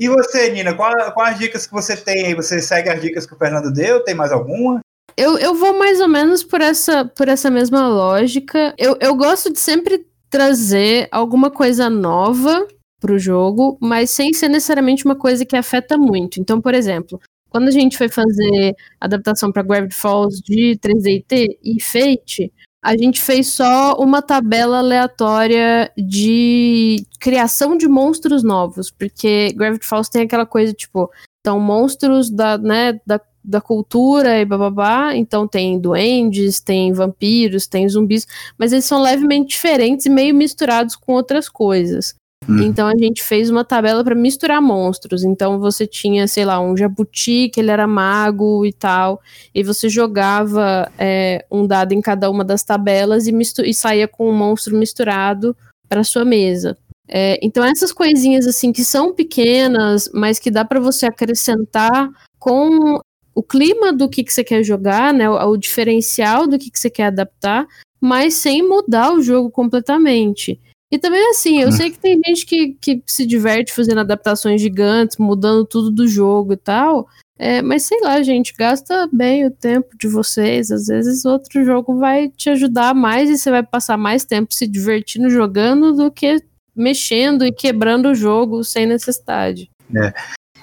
[0.00, 2.34] E você, Nina, quais qual as dicas que você tem aí?
[2.34, 4.04] Você segue as dicas que o Fernando deu?
[4.04, 4.80] Tem mais alguma?
[5.18, 8.72] Eu, eu vou mais ou menos por essa, por essa mesma lógica.
[8.78, 12.68] Eu, eu gosto de sempre trazer alguma coisa nova
[13.00, 16.40] pro jogo, mas sem ser necessariamente uma coisa que afeta muito.
[16.40, 21.82] Então, por exemplo, quando a gente foi fazer adaptação para Gravity Falls de 3DT e
[21.82, 29.84] Fate, a gente fez só uma tabela aleatória de criação de monstros novos, porque Gravity
[29.84, 35.14] Falls tem aquela coisa tipo, então monstros da, né, da da cultura e bababá.
[35.16, 38.26] Então tem duendes, tem vampiros, tem zumbis,
[38.58, 42.14] mas eles são levemente diferentes e meio misturados com outras coisas.
[42.48, 42.62] Hum.
[42.62, 45.24] Então a gente fez uma tabela para misturar monstros.
[45.24, 49.20] Então você tinha, sei lá, um jabuti que ele era mago e tal,
[49.54, 53.34] e você jogava é, um dado em cada uma das tabelas e,
[53.64, 55.56] e saía com um monstro misturado
[55.88, 56.76] para sua mesa.
[57.10, 63.00] É, então essas coisinhas assim que são pequenas, mas que dá para você acrescentar com
[63.38, 65.30] o clima do que, que você quer jogar, né?
[65.30, 67.68] O, o diferencial do que, que você quer adaptar,
[68.00, 70.60] mas sem mudar o jogo completamente.
[70.90, 75.18] E também assim, eu sei que tem gente que, que se diverte fazendo adaptações gigantes,
[75.18, 77.06] mudando tudo do jogo e tal.
[77.38, 80.72] É, mas sei lá, gente, gasta bem o tempo de vocês.
[80.72, 84.66] Às vezes outro jogo vai te ajudar mais e você vai passar mais tempo se
[84.66, 86.42] divertindo jogando do que
[86.74, 89.70] mexendo e quebrando o jogo sem necessidade.
[89.94, 90.12] É.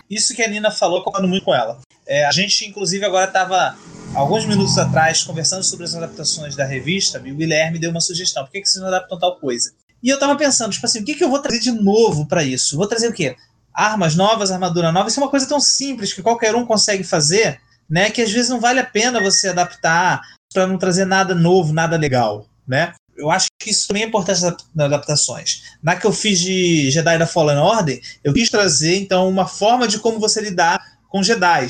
[0.10, 1.80] Isso que a Nina falou, concordo muito com ela.
[2.08, 3.76] É, a gente, inclusive, agora estava,
[4.14, 8.44] alguns minutos atrás, conversando sobre as adaptações da revista, e o Guilherme deu uma sugestão.
[8.44, 9.72] Por que, que vocês não adaptam tal coisa?
[10.04, 12.44] E eu estava pensando, tipo assim, o que, que eu vou trazer de novo para
[12.44, 12.78] isso?
[12.78, 13.36] Vou trazer o quê?
[13.74, 15.10] Armas novas, armadura nova.
[15.10, 18.10] Isso é uma coisa tão simples que qualquer um consegue fazer, né?
[18.10, 20.22] Que às vezes não vale a pena você adaptar
[20.54, 22.94] para não trazer nada novo, nada legal, né?
[23.18, 25.64] eu acho que isso também é importante nas adaptações.
[25.82, 29.88] Na que eu fiz de Jedi da Fallen Order, eu quis trazer, então, uma forma
[29.88, 31.68] de como você lidar com Jedi.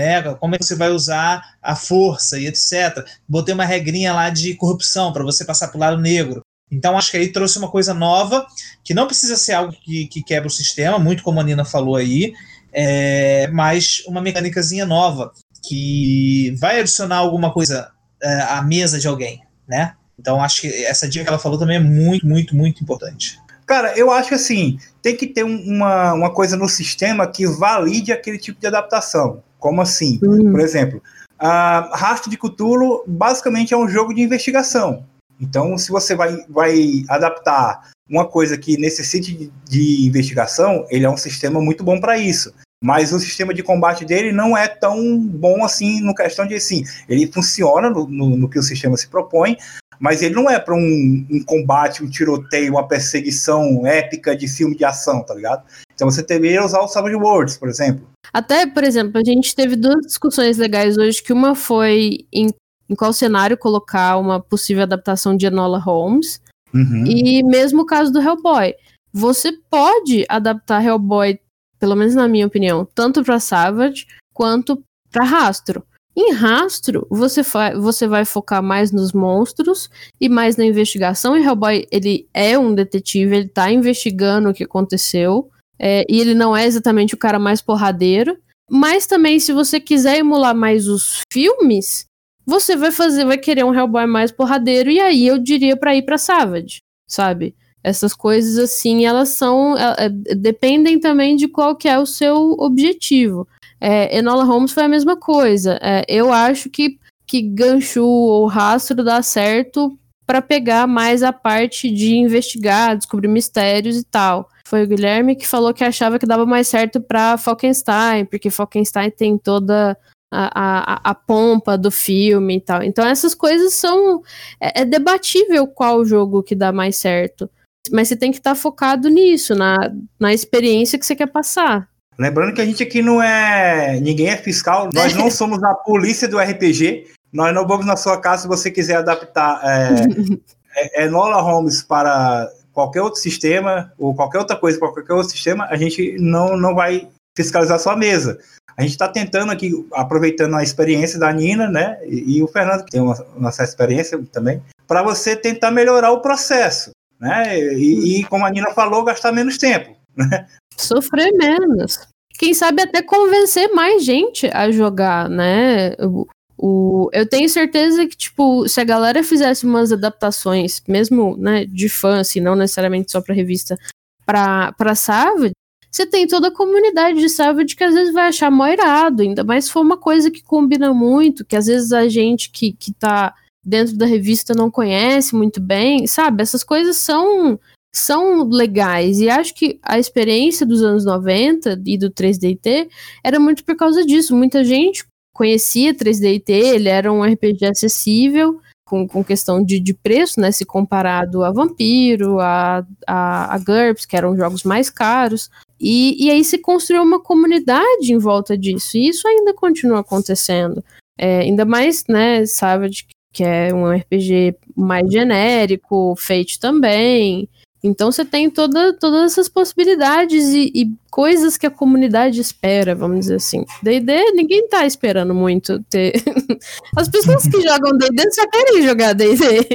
[0.00, 3.04] Né, como é que você vai usar a força e etc.
[3.28, 6.40] Botei uma regrinha lá de corrupção para você passar para o lado negro.
[6.72, 8.46] Então, acho que aí trouxe uma coisa nova,
[8.82, 11.96] que não precisa ser algo que, que quebra o sistema, muito como a Nina falou
[11.96, 12.32] aí,
[12.72, 15.32] é, mas uma mecânicazinha nova,
[15.68, 17.90] que vai adicionar alguma coisa
[18.22, 19.92] é, a mesa de alguém, né?
[20.18, 23.38] Então acho que essa dica que ela falou também é muito, muito, muito importante.
[23.70, 28.36] Cara, eu acho assim, tem que ter uma, uma coisa no sistema que valide aquele
[28.36, 29.44] tipo de adaptação.
[29.60, 30.18] Como assim?
[30.24, 30.50] Uhum.
[30.50, 31.00] Por exemplo,
[31.38, 35.04] a Rastro de Cthulhu basicamente é um jogo de investigação.
[35.40, 41.08] Então, se você vai, vai adaptar uma coisa que necessite de, de investigação, ele é
[41.08, 42.52] um sistema muito bom para isso.
[42.82, 46.82] Mas o sistema de combate dele não é tão bom assim no questão de assim.
[47.08, 49.56] Ele funciona no, no, no que o sistema se propõe,
[50.00, 54.74] mas ele não é para um, um, combate, um tiroteio, uma perseguição épica de filme
[54.74, 55.62] de ação, tá ligado?
[55.94, 58.08] Então você deveria usar o Savage Worlds, por exemplo.
[58.32, 62.48] Até, por exemplo, a gente teve duas discussões legais hoje, que uma foi em,
[62.88, 66.40] em qual cenário colocar uma possível adaptação de Enola Holmes,
[66.72, 67.04] uhum.
[67.06, 68.74] e mesmo o caso do Hellboy.
[69.12, 71.38] Você pode adaptar Hellboy,
[71.78, 75.84] pelo menos na minha opinião, tanto para Savage quanto para Rastro.
[76.16, 77.42] Em rastro, você,
[77.80, 79.88] você vai focar mais nos monstros
[80.20, 81.36] e mais na investigação.
[81.36, 85.50] E Hellboy, ele é um detetive, ele tá investigando o que aconteceu.
[85.78, 88.36] É, e ele não é exatamente o cara mais porradeiro.
[88.68, 92.04] Mas também, se você quiser emular mais os filmes,
[92.44, 94.90] você vai fazer, vai querer um Hellboy mais porradeiro.
[94.90, 97.54] E aí eu diria para ir pra Savage, sabe?
[97.82, 99.76] Essas coisas assim, elas são.
[99.76, 103.48] É, é, dependem também de qual que é o seu objetivo.
[103.80, 105.78] É, Enola Holmes foi a mesma coisa.
[105.82, 111.90] É, eu acho que, que Ganchu ou Rastro dá certo para pegar mais a parte
[111.90, 114.48] de investigar, descobrir mistérios e tal.
[114.68, 119.10] Foi o Guilherme que falou que achava que dava mais certo para Falkenstein, porque Falkenstein
[119.10, 119.98] tem toda
[120.32, 122.82] a, a, a, pompa do filme e tal.
[122.82, 124.22] Então essas coisas são.
[124.60, 127.50] É, é debatível qual jogo que dá mais certo.
[127.90, 129.76] Mas você tem que estar tá focado nisso, na,
[130.18, 131.88] na experiência que você quer passar.
[132.18, 133.98] Lembrando que a gente aqui não é.
[134.00, 137.06] Ninguém é fiscal, nós não somos a polícia do RPG.
[137.32, 142.50] Nós não vamos na sua casa se você quiser adaptar é, é, Enola Holmes para
[142.72, 146.74] qualquer outro sistema, ou qualquer outra coisa para qualquer outro sistema, a gente não, não
[146.74, 148.38] vai fiscalizar sua mesa.
[148.76, 151.98] A gente está tentando aqui, aproveitando a experiência da Nina, né?
[152.04, 156.10] E, e o Fernando, que tem uma, uma certa experiência também, para você tentar melhorar
[156.12, 156.90] o processo.
[157.20, 157.58] Né?
[157.74, 159.94] E, e, como a Nina falou, gastar menos tempo.
[160.16, 160.46] Né?
[160.80, 161.98] Sofrer menos.
[162.38, 165.92] Quem sabe até convencer mais gente a jogar, né?
[166.00, 171.64] O, o, eu tenho certeza que, tipo, se a galera fizesse umas adaptações, mesmo, né,
[171.64, 173.78] de fã, assim, não necessariamente só pra revista,
[174.24, 175.52] pra, pra Savage,
[175.90, 179.42] você tem toda a comunidade de Savage que às vezes vai achar mó irado, ainda
[179.42, 182.92] mais se for uma coisa que combina muito, que às vezes a gente que, que
[182.92, 186.42] tá dentro da revista não conhece muito bem, sabe?
[186.42, 187.58] Essas coisas são
[187.94, 189.20] são legais.
[189.20, 192.88] E acho que a experiência dos anos 90 e do 3DT
[193.24, 194.34] era muito por causa disso.
[194.34, 200.40] Muita gente conhecia 3DT, ele era um RPG acessível, com, com questão de, de preço,
[200.40, 200.50] né?
[200.52, 205.48] Se comparado a Vampiro, a, a, a GURPS, que eram jogos mais caros.
[205.80, 208.98] E, e aí se construiu uma comunidade em volta disso.
[208.98, 210.84] E isso ainda continua acontecendo.
[211.16, 217.48] É, ainda mais, né, Savage, que é um RPG mais genérico, Fate também.
[217.82, 223.20] Então você tem toda, todas essas possibilidades e, e, coisas que a comunidade espera, vamos
[223.20, 223.64] dizer assim.
[223.82, 226.12] D&D, ninguém tá esperando muito ter...
[226.94, 229.66] As pessoas que jogam D&D só querem jogar D&D.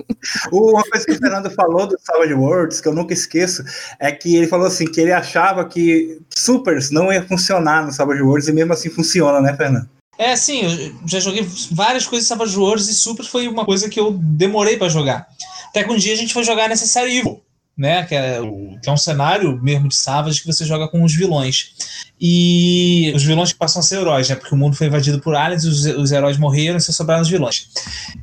[0.50, 3.62] Uma coisa que o Fernando falou do Savage Worlds, que eu nunca esqueço,
[3.98, 8.22] é que ele falou assim, que ele achava que Supers não ia funcionar no Savage
[8.22, 9.88] Worlds e mesmo assim funciona, né, Fernando?
[10.18, 13.88] É, sim, eu já joguei várias coisas de Savage Worlds e Supers foi uma coisa
[13.88, 15.26] que eu demorei para jogar.
[15.68, 17.40] Até que um dia a gente foi jogar Necessary Evil
[17.80, 18.04] né?
[18.04, 18.38] Que é,
[18.82, 21.72] que é um cenário mesmo de Savage que você joga com os vilões.
[22.20, 24.34] E os vilões que passam a ser heróis, né?
[24.34, 27.30] Porque o mundo foi invadido por aliens, os, os heróis morreram e só sobraram os
[27.30, 27.70] vilões.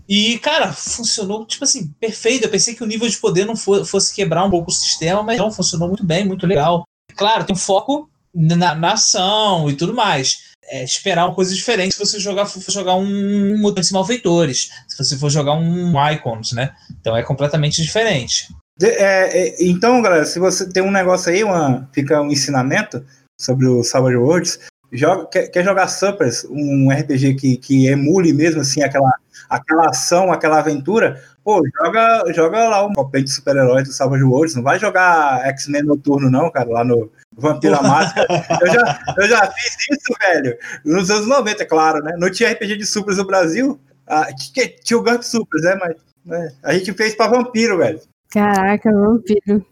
[0.07, 2.43] E, cara, funcionou, tipo assim, perfeito.
[2.43, 5.39] Eu pensei que o nível de poder não fosse quebrar um pouco o sistema, mas
[5.39, 6.83] não, funcionou muito bem, muito legal.
[7.15, 10.45] Claro, tem um foco na, na ação e tudo mais.
[10.69, 15.17] É, esperar uma coisa diferente se você jogar, for jogar um Mutantes Malfeitores, se você
[15.17, 16.75] for jogar um Icons, né?
[16.99, 18.49] Então é completamente diferente.
[18.77, 23.03] De, é, é, então, galera, se você tem um negócio aí, uma, fica um ensinamento
[23.39, 24.59] sobre o Savage Worlds,
[24.91, 29.11] joga, quer, quer, jogar Suppers, um RPG que, que emule mesmo assim aquela,
[29.49, 34.55] aquela ação, aquela aventura, pô, joga, joga lá o copete de super-heróis do Savage Worlds,
[34.55, 38.27] não vai jogar X-Men Noturno não, cara, lá no Vampira Máscara.
[38.61, 42.13] eu, já, eu já fiz isso, velho, nos anos 90, é claro, né?
[42.17, 44.27] Não tinha RPG de Supers no Brasil, ah,
[44.83, 47.99] tinha o Gump Supers, né, mas né, a gente fez pra Vampiro, velho.
[48.29, 49.65] Caraca, vampiro.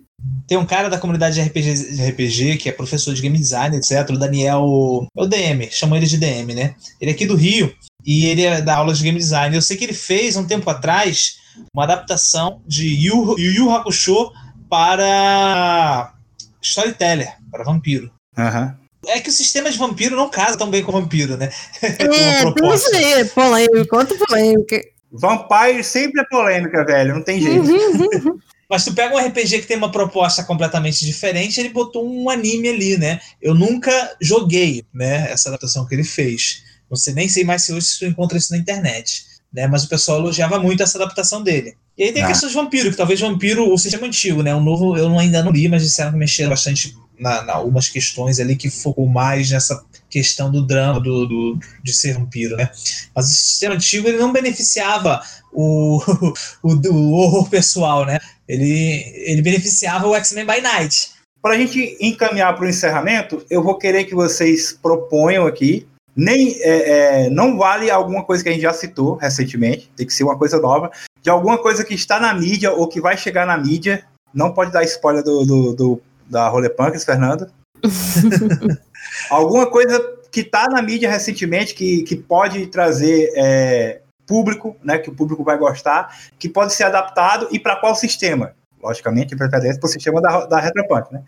[0.48, 3.76] Tem um cara da comunidade de RPG, de RPG, que é professor de game design,
[3.78, 4.10] etc.
[4.10, 5.08] O Daniel.
[5.16, 6.76] É o DM, chamam ele de DM, né?
[7.00, 7.74] Ele é aqui do Rio.
[8.06, 9.56] e ele é da aula de game design.
[9.56, 11.38] Eu sei que ele fez, um tempo atrás,
[11.74, 14.32] uma adaptação de Yu Yu, Yu Hakusho
[14.70, 16.14] para
[16.62, 18.12] Storyteller, para vampiro.
[18.38, 18.76] Aham.
[19.08, 21.52] É que o sistema de vampiro não casa tão bem com vampiro, né?
[21.82, 24.82] É, tem isso aí, polêmico, outra polêmica.
[25.20, 27.16] Vampire sempre é polêmica, velho.
[27.16, 27.64] Não tem jeito.
[27.66, 28.40] Uhum.
[28.70, 32.70] Mas tu pega um RPG que tem uma proposta completamente diferente, ele botou um anime
[32.70, 33.20] ali, né?
[33.42, 36.64] Eu nunca joguei, né, essa adaptação que ele fez.
[36.90, 39.24] Não sei nem sei mais se hoje tu encontra isso na internet,
[39.54, 39.68] né?
[39.68, 41.76] Mas o pessoal elogiava muito essa adaptação dele.
[41.98, 42.30] E aí tem a Ah.
[42.30, 44.54] questão de vampiro, que talvez vampiro, o sistema antigo, né?
[44.56, 48.40] O novo eu ainda não li, mas disseram que mexeram bastante na, na algumas questões
[48.40, 49.82] ali que focou mais nessa
[50.16, 52.70] questão do drama do, do- de ser vampiro, né?
[53.14, 56.00] Mas o sistema antigo ele não beneficiava o,
[56.64, 58.18] o, o horror pessoal, né?
[58.48, 61.12] Ele, ele beneficiava o X-Men by Night.
[61.42, 65.86] Para a gente encaminhar para o encerramento, eu vou querer que vocês proponham aqui.
[66.16, 70.14] Nem é, é, não vale alguma coisa que a gente já citou recentemente, tem que
[70.14, 70.90] ser uma coisa nova,
[71.22, 74.06] de alguma coisa que está na mídia ou que vai chegar na mídia.
[74.34, 77.48] Não pode dar spoiler do, do, do- da Rolepunks, Fernando.
[79.30, 80.00] alguma coisa
[80.32, 85.44] que está na mídia recentemente que, que pode trazer é, público, né, que o público
[85.44, 88.54] vai gostar, que pode ser adaptado e para qual sistema?
[88.82, 89.48] Logicamente, para
[89.84, 91.24] o sistema da, da Retropunk, né?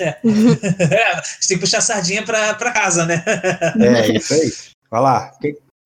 [0.00, 3.22] É, gente tem que puxar a sardinha pra casa, né?
[3.78, 4.52] É, isso aí.
[4.90, 5.32] Vai lá.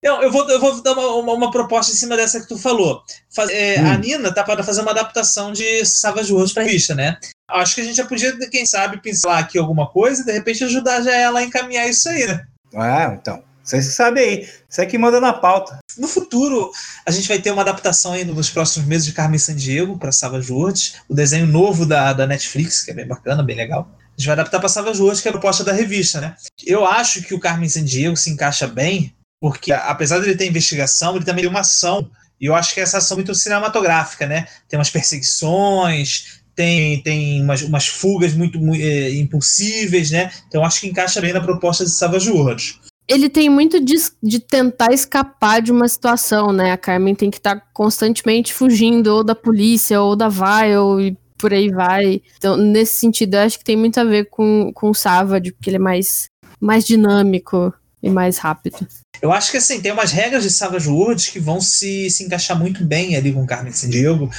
[0.04, 2.56] Não, eu vou, eu vou dar uma, uma, uma proposta em cima dessa que tu
[2.56, 3.02] falou.
[3.34, 3.90] Faz- é, Hum.
[3.90, 7.16] A Nina tá para fazer uma adaptação de Savage Worlds pra revista, né?
[7.48, 10.64] Acho que a gente já podia, quem sabe, pincelar aqui alguma coisa e de repente
[10.64, 12.46] ajudar já ela a encaminhar isso aí, né?
[12.74, 13.42] Ah, então.
[13.68, 14.48] Vocês sabem aí.
[14.66, 15.78] Você é que manda na pauta.
[15.98, 16.70] No futuro,
[17.04, 20.50] a gente vai ter uma adaptação aí nos próximos meses de Carmen Sandiego para Savage
[20.50, 23.90] Worlds, o desenho novo da, da Netflix, que é bem bacana, bem legal.
[23.92, 26.34] A gente vai adaptar para Savage Worlds, que é a proposta da revista, né?
[26.66, 31.26] Eu acho que o Carmen Sandiego se encaixa bem, porque apesar dele ter investigação, ele
[31.26, 34.46] também tem uma ação, e eu acho que essa ação é muito cinematográfica, né?
[34.68, 40.28] Tem umas perseguições, tem, tem umas, umas fugas muito, mui- eh, impulsíveis, né?
[40.48, 42.80] Então acho que encaixa bem na proposta de Savage Worlds.
[43.06, 46.72] Ele tem muito de, de tentar escapar de uma situação, né?
[46.72, 51.54] A Carmen tem que estar constantemente fugindo ou da polícia ou da Vile e por
[51.54, 52.20] aí vai.
[52.36, 55.70] Então, nesse sentido, eu acho que tem muito a ver com, com o Savage, porque
[55.70, 56.26] ele é mais,
[56.60, 58.86] mais dinâmico e mais rápido.
[59.20, 62.58] Eu acho que assim, tem umas regras de Savage Worlds que vão se, se encaixar
[62.58, 64.30] muito bem ali com Carmen Sandiego,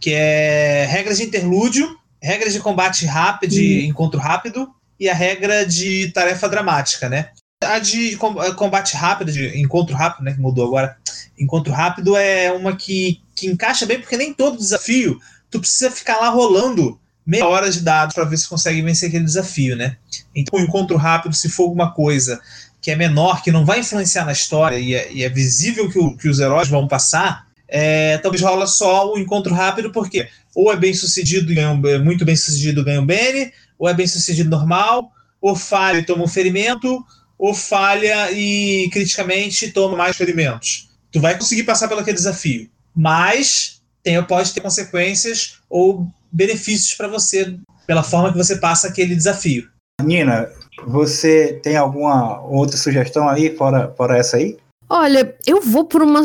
[0.00, 5.64] que é regras de interlúdio, regras de combate rápido, de encontro rápido, e a regra
[5.64, 7.30] de tarefa dramática, né?
[7.62, 10.32] A de com- combate rápido, de encontro rápido, né?
[10.32, 10.96] Que mudou agora.
[11.38, 15.18] Encontro rápido é uma que, que encaixa bem, porque nem todo desafio
[15.50, 19.24] tu precisa ficar lá rolando meia hora de dados para ver se consegue vencer aquele
[19.24, 19.96] desafio, né?
[20.34, 22.40] Então, o encontro rápido, se for alguma coisa
[22.84, 25.98] que é menor, que não vai influenciar na história e é, e é visível que,
[25.98, 30.70] o- que os heróis vão passar, é, talvez rola só o encontro rápido, porque ou
[30.70, 34.06] é bem sucedido e um- é muito bem sucedido ganha um Bene, ou é bem
[34.06, 37.02] sucedido normal, ou falha e toma um ferimento,
[37.38, 40.90] ou falha e criticamente toma mais ferimentos.
[41.10, 47.08] Tu vai conseguir passar pelo aquele desafio, mas tem, pode ter consequências ou benefícios para
[47.08, 49.68] você pela forma que você passa aquele desafio.
[50.02, 50.48] Nina,
[50.86, 54.56] você tem alguma outra sugestão aí, fora, fora essa aí?
[54.88, 56.22] Olha, eu vou por uma.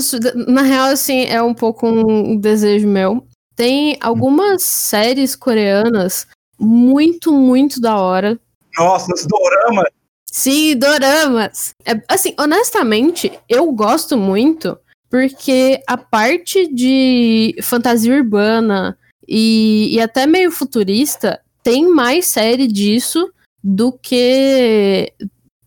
[0.48, 3.26] Na real, assim, é um pouco um desejo meu.
[3.56, 6.28] Tem algumas séries coreanas
[6.60, 8.40] muito, muito da hora.
[8.78, 9.84] Nossa, os dorama.
[10.32, 11.74] Sim, doramas.
[11.86, 14.78] É, assim, honestamente, eu gosto muito
[15.10, 23.32] porque a parte de fantasia urbana e, e até meio futurista tem mais série disso
[23.64, 25.12] do que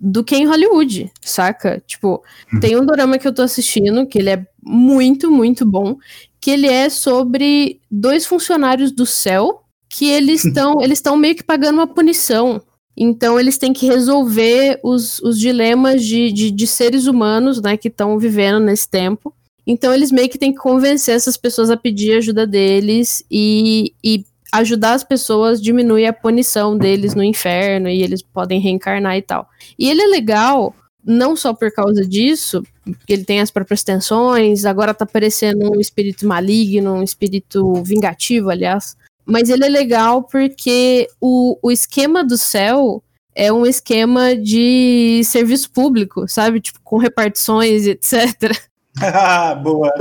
[0.00, 1.80] do que em Hollywood, saca?
[1.86, 2.60] Tipo, Uhum.
[2.60, 5.96] tem um dorama que eu tô assistindo que ele é muito, muito bom,
[6.40, 11.44] que ele é sobre dois funcionários do céu que eles estão eles estão meio que
[11.44, 12.60] pagando uma punição
[12.96, 17.88] então eles têm que resolver os, os dilemas de, de, de seres humanos, né, que
[17.88, 19.34] estão vivendo nesse tempo.
[19.66, 24.24] Então eles meio que têm que convencer essas pessoas a pedir ajuda deles e, e
[24.52, 29.22] ajudar as pessoas a diminuir a punição deles no inferno e eles podem reencarnar e
[29.22, 29.48] tal.
[29.78, 34.64] E ele é legal não só por causa disso, porque ele tem as próprias tensões,
[34.64, 38.96] agora tá parecendo um espírito maligno, um espírito vingativo, aliás.
[39.24, 43.02] Mas ele é legal porque o, o esquema do céu
[43.34, 46.60] é um esquema de serviço público, sabe?
[46.60, 48.56] Tipo, com repartições, etc.
[49.62, 49.92] Boa.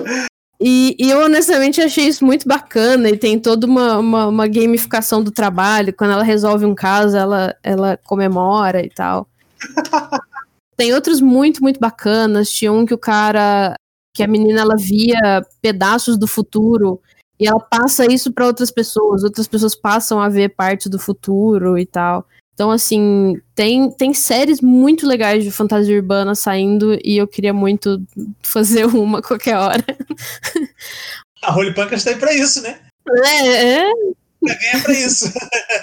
[0.64, 5.24] E, e eu honestamente achei isso muito bacana e tem toda uma, uma, uma gamificação
[5.24, 5.92] do trabalho.
[5.92, 9.28] Quando ela resolve um caso, ela, ela comemora e tal.
[10.78, 12.52] tem outros muito, muito bacanas.
[12.52, 13.76] Tinha um que o cara.
[14.14, 17.02] que a menina ela via pedaços do futuro
[17.40, 21.76] e ela passa isso para outras pessoas, outras pessoas passam a ver parte do futuro
[21.76, 22.24] e tal.
[22.54, 28.02] Então, assim, tem, tem séries muito legais de fantasia urbana saindo e eu queria muito
[28.44, 29.84] fazer uma qualquer hora.
[31.44, 32.80] A Holy Punkers tá aí pra isso, né?
[33.26, 33.92] É, é.
[34.48, 35.32] É pra isso.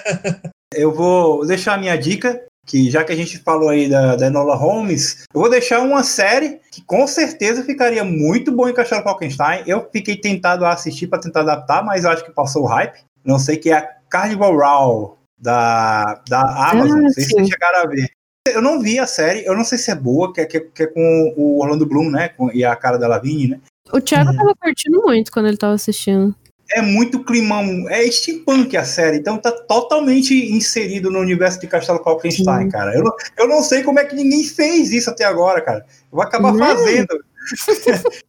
[0.73, 4.27] eu vou deixar a minha dica, que já que a gente falou aí da, da
[4.27, 9.03] Enola Holmes, eu vou deixar uma série que com certeza ficaria muito bom em Castelo
[9.03, 9.63] Falkenstein.
[9.65, 12.99] Eu fiquei tentado a assistir para tentar adaptar, mas eu acho que passou o hype.
[13.25, 16.99] Não sei que é a Carnival Raw da, da Amazon.
[16.99, 17.29] Ah, não sei sim.
[17.29, 18.09] se vocês chegaram a ver.
[18.47, 20.83] Eu não vi a série, eu não sei se é boa, que é, que é,
[20.83, 22.29] é com o Orlando Bloom, né?
[22.29, 23.59] Com, e a cara da Lavigne, né?
[23.91, 24.35] O Thiago hum.
[24.35, 26.33] tava curtindo muito quando ele tava assistindo.
[26.71, 32.03] É muito climão, é steampunk a série, então tá totalmente inserido no universo de Castelo
[32.03, 32.93] Falkenstein, cara.
[32.93, 35.79] Eu não, eu não sei como é que ninguém fez isso até agora, cara.
[35.79, 36.59] Eu vou acabar não.
[36.59, 37.07] fazendo.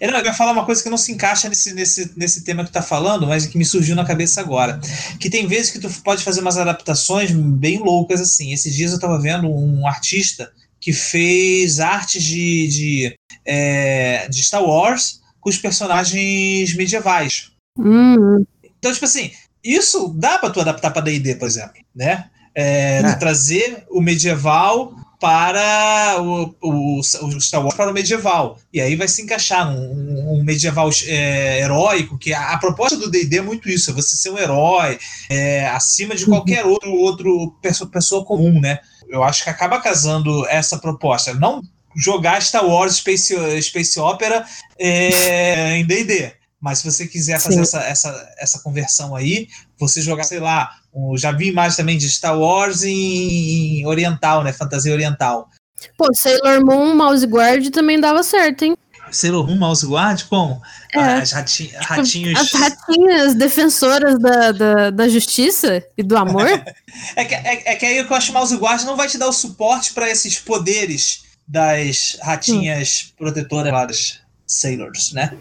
[0.00, 2.74] Eu, ia falar uma coisa que não se encaixa nesse, nesse, nesse tema que tu
[2.74, 4.78] tá falando, mas que me surgiu na cabeça agora.
[5.18, 8.52] Que tem vezes que tu pode fazer umas adaptações bem loucas assim.
[8.52, 14.62] Esses dias eu tava vendo um artista que fez artes de, de, é, de Star
[14.62, 17.50] Wars com os personagens medievais.
[17.78, 18.44] Uhum.
[18.78, 19.30] Então, tipo assim,
[19.64, 22.28] isso dá para tu adaptar para D&D, por exemplo, né?
[22.54, 23.12] É, é.
[23.14, 28.58] Trazer o medieval para o, o, o, Star Wars para o medieval.
[28.72, 33.10] E aí vai se encaixar um, um medieval é, heróico, que a, a proposta do
[33.10, 34.98] D&D é muito isso, é você ser um herói
[35.30, 36.72] é, acima de qualquer uhum.
[36.72, 38.78] outro, outro pessoa, pessoa comum, né?
[39.08, 41.32] Eu acho que acaba casando essa proposta.
[41.34, 41.62] Não
[41.96, 44.44] jogar Star Wars Space, Space Opera
[44.78, 46.32] é, em D&D.
[46.60, 49.46] Mas se você quiser fazer essa, essa, essa conversão aí,
[49.78, 50.70] você jogar, sei lá,
[51.16, 54.52] já vi imagens também de Star Wars em, em, oriental, né?
[54.52, 55.48] Fantasia oriental.
[55.96, 58.76] Pô, Sailor Moon, Mouse Guard também dava certo, hein?
[59.10, 60.22] Sailor Moon, Mouse Guard?
[60.24, 60.60] Como?
[60.94, 60.98] É.
[60.98, 62.38] Ah, rati ratinhos...
[62.38, 66.48] As ratinhas defensoras da, da, da justiça e do amor?
[67.14, 69.28] é, que, é, é que aí eu acho que Mouse Guard não vai te dar
[69.28, 73.14] o suporte para esses poderes das ratinhas hum.
[73.18, 75.36] protetoras Sailors, né?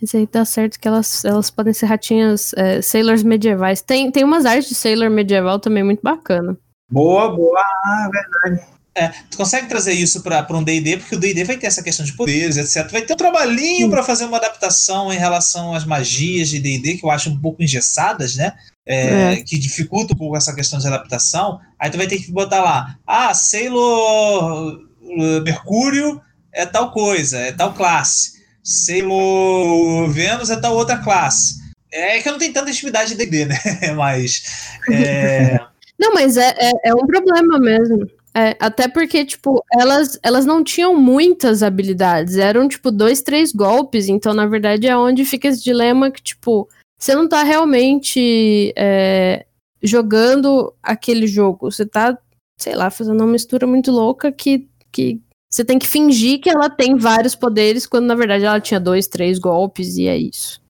[0.00, 3.80] Isso aí tá certo que elas, elas podem ser ratinhas é, Sailors medievais.
[3.80, 6.56] Tem, tem umas artes de Sailor medieval também muito bacana.
[6.90, 8.76] Boa, boa, ah, verdade.
[8.94, 12.04] É, tu consegue trazer isso para um D&D, porque o D&D vai ter essa questão
[12.04, 12.90] de poderes, etc.
[12.90, 17.04] Vai ter um trabalhinho para fazer uma adaptação em relação às magias de D&D, que
[17.04, 18.54] eu acho um pouco engessadas, né?
[18.86, 19.36] É, é.
[19.36, 21.60] Que dificulta um pouco essa questão de adaptação.
[21.78, 24.80] Aí tu vai ter que botar lá, ah, Sailor
[25.44, 26.18] Mercúrio
[26.50, 28.35] é tal coisa, é tal classe.
[28.66, 31.54] Sailor Vênus é tal outra classe.
[31.92, 33.56] É que eu não tenho tanta intimidade de D&D, né?
[33.94, 34.42] Mas...
[34.90, 35.56] É...
[35.96, 38.10] não, mas é, é, é um problema mesmo.
[38.34, 42.36] É, até porque, tipo, elas, elas não tinham muitas habilidades.
[42.36, 44.08] Eram, tipo, dois, três golpes.
[44.08, 49.46] Então, na verdade, é onde fica esse dilema que, tipo, você não tá realmente é,
[49.80, 51.70] jogando aquele jogo.
[51.70, 52.18] Você tá,
[52.60, 55.20] sei lá, fazendo uma mistura muito louca que, que
[55.50, 59.06] você tem que fingir que ela tem vários poderes, quando na verdade ela tinha dois,
[59.06, 60.60] três golpes e é isso.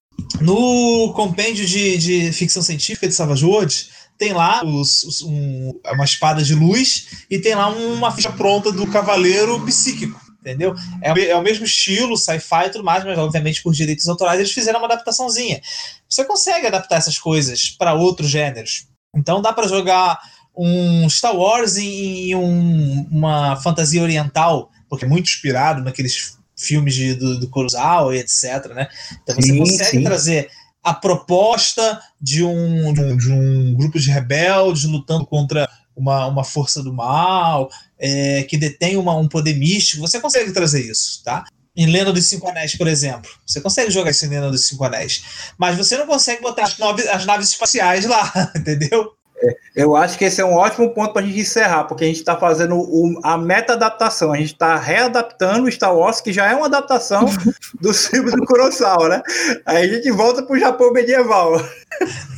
[0.41, 6.05] No compêndio de, de ficção científica de Savage Worlds, tem lá os, os, um, uma
[6.05, 10.73] espada de luz e tem lá uma ficha pronta do cavaleiro psíquico, entendeu?
[11.01, 14.51] É, é o mesmo estilo, sci-fi e tudo mais, mas obviamente por direitos autorais eles
[14.51, 15.61] fizeram uma adaptaçãozinha.
[16.09, 18.87] Você consegue adaptar essas coisas para outros gêneros.
[19.15, 20.19] Então dá para jogar
[20.57, 27.13] um Star Wars em um, uma fantasia oriental, porque é muito inspirado naqueles filmes de,
[27.13, 28.87] do, do Kurosawa e etc, né?
[29.21, 30.03] Então você sim, consegue sim.
[30.03, 30.49] trazer
[30.83, 36.43] a proposta de um, de um, de um grupo de rebeldes lutando contra uma, uma
[36.43, 41.45] força do mal, é, que detém uma, um poder místico, você consegue trazer isso, tá?
[41.75, 43.29] Em Lenda dos Cinco Anéis, por exemplo.
[43.45, 45.23] Você consegue jogar isso em Lenda dos Cinco Anéis.
[45.57, 49.16] Mas você não consegue botar as, as naves espaciais lá, entendeu?
[49.39, 52.07] É, eu acho que esse é um ótimo ponto para a gente encerrar, porque a
[52.07, 56.47] gente está fazendo o, a meta-adaptação, a gente está readaptando o Star Wars, que já
[56.47, 57.25] é uma adaptação
[57.79, 59.21] do filme do Kurosawa, né?
[59.65, 61.61] Aí a gente volta para o Japão medieval.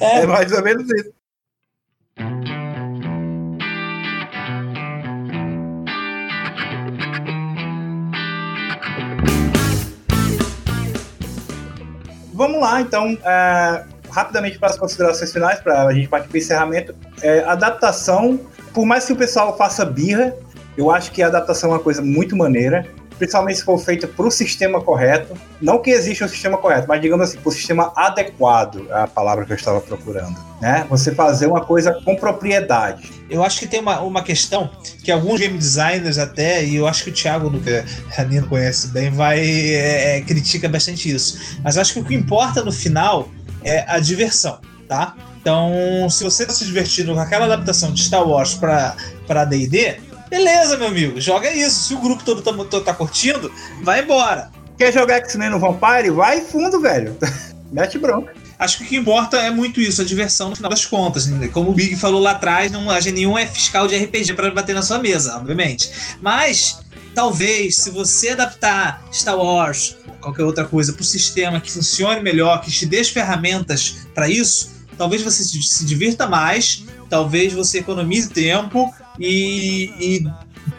[0.02, 0.20] É.
[0.20, 1.14] é mais ou menos isso.
[12.34, 13.18] Vamos lá, então.
[13.24, 16.96] É rapidamente para as considerações finais, para a gente partir para o encerramento.
[17.22, 18.40] É, adaptação,
[18.74, 20.34] por mais que o pessoal faça birra,
[20.78, 22.86] eu acho que a adaptação é uma coisa muito maneira.
[23.18, 25.34] principalmente se for feita para o sistema correto.
[25.62, 29.08] Não que exista um sistema correto, mas digamos assim, para o sistema adequado, é a
[29.08, 30.38] palavra que eu estava procurando.
[30.62, 30.86] Né?
[30.90, 33.12] Você fazer uma coisa com propriedade.
[33.30, 34.70] Eu acho que tem uma, uma questão
[35.04, 37.84] que alguns game designers até, e eu acho que o Thiago, que
[38.18, 41.60] a Nino conhece bem, vai é, é, critica bastante isso.
[41.62, 43.28] Mas acho que o que importa no final
[43.64, 45.16] é a diversão, tá?
[45.42, 50.00] Então, se você está se divertindo com aquela adaptação de Star Wars para D&D,
[50.30, 51.88] beleza, meu amigo, joga isso.
[51.88, 53.52] Se o grupo todo tá, tá curtindo,
[53.82, 54.52] vai embora.
[54.78, 56.10] Quer jogar X-Men no Vampire?
[56.10, 57.18] Vai fundo, velho.
[57.72, 58.34] Mete bronca.
[58.60, 61.28] Acho que o que importa é muito isso, a diversão no final das contas.
[61.28, 61.48] Né?
[61.48, 64.76] Como o Big falou lá atrás, não, a G1 é fiscal de RPG para bater
[64.76, 65.90] na sua mesa, obviamente.
[66.22, 66.82] Mas,
[67.16, 72.60] talvez, se você adaptar Star Wars, qualquer outra coisa, para o sistema que funcione melhor,
[72.60, 78.30] que te dê as ferramentas para isso, talvez você se divirta mais, talvez você economize
[78.30, 80.28] tempo e, e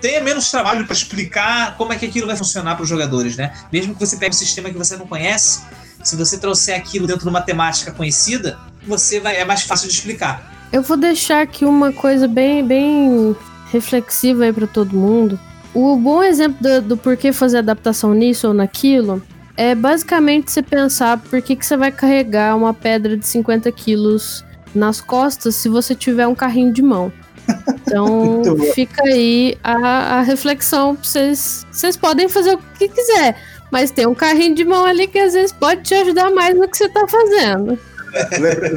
[0.03, 3.53] tenha menos trabalho para explicar como é que aquilo vai funcionar para os jogadores, né?
[3.73, 5.63] Mesmo que você pegue um sistema que você não conhece,
[6.03, 9.95] se você trouxer aquilo dentro de uma temática conhecida, você vai é mais fácil de
[9.95, 10.69] explicar.
[10.73, 13.37] Eu vou deixar aqui uma coisa bem, bem
[13.73, 15.39] reflexiva aí para todo mundo.
[15.75, 19.23] O bom exemplo do, do porquê fazer adaptação nisso ou naquilo
[19.57, 24.45] é basicamente você pensar por que, que você vai carregar uma pedra de 50 quilos
[24.75, 27.13] nas costas se você tiver um carrinho de mão.
[27.83, 28.43] Então
[28.75, 30.97] fica aí a, a reflexão.
[31.01, 33.37] Vocês, vocês podem fazer o que quiser.
[33.71, 36.69] Mas tem um carrinho de mão ali que às vezes pode te ajudar mais no
[36.69, 37.79] que você tá fazendo.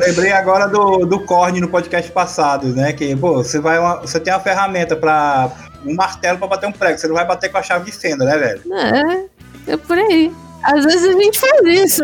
[0.05, 2.93] Lembrei agora do, do Corne no podcast passado, né?
[2.93, 5.51] Que, pô, você vai uma, você tem uma ferramenta para
[5.85, 8.23] um martelo para bater um prego, você não vai bater com a chave de fenda,
[8.23, 8.61] né, velho?
[8.73, 10.31] É, é por aí.
[10.63, 12.03] Às vezes a gente faz isso.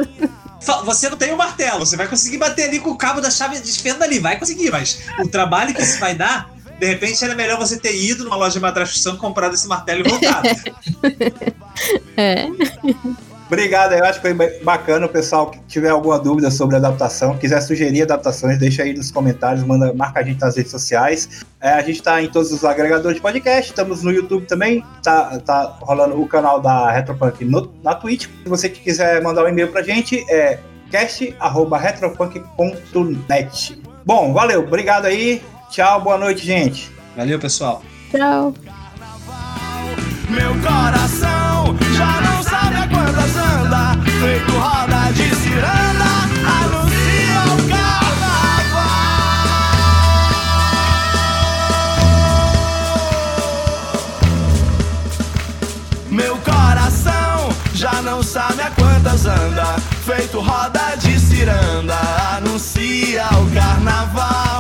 [0.84, 3.32] Você não tem o um martelo, você vai conseguir bater ali com o cabo da
[3.32, 6.50] chave de fenda ali, vai conseguir, mas o trabalho que isso vai dar
[6.80, 10.10] de repente era melhor você ter ido numa loja de matração, comprado esse martelo e
[10.10, 10.48] voltado.
[12.16, 12.48] é.
[13.48, 15.08] Obrigado, eu acho que foi bacana.
[15.08, 19.64] O pessoal que tiver alguma dúvida sobre adaptação, quiser sugerir adaptações, deixa aí nos comentários,
[19.64, 21.44] manda, marca a gente nas redes sociais.
[21.60, 25.40] É, a gente está em todos os agregadores de podcast, estamos no YouTube também, tá,
[25.40, 28.28] tá rolando o canal da Retropunk no, na Twitch.
[28.44, 30.60] Se você quiser mandar um e-mail pra gente, é
[30.92, 33.82] cast.retropunk.net.
[34.06, 35.42] Bom, valeu, obrigado aí.
[35.70, 36.92] Tchau, boa noite, gente.
[37.16, 37.84] Valeu, pessoal.
[38.12, 38.54] Tchau.
[40.28, 46.06] Meu coração já não sabe a quantas anda, feito roda de ciranda,
[46.64, 48.90] anuncia o carnaval.
[56.10, 59.66] Meu coração já não sabe a quantas anda,
[60.04, 61.96] feito roda de ciranda,
[62.38, 64.59] anuncia o carnaval.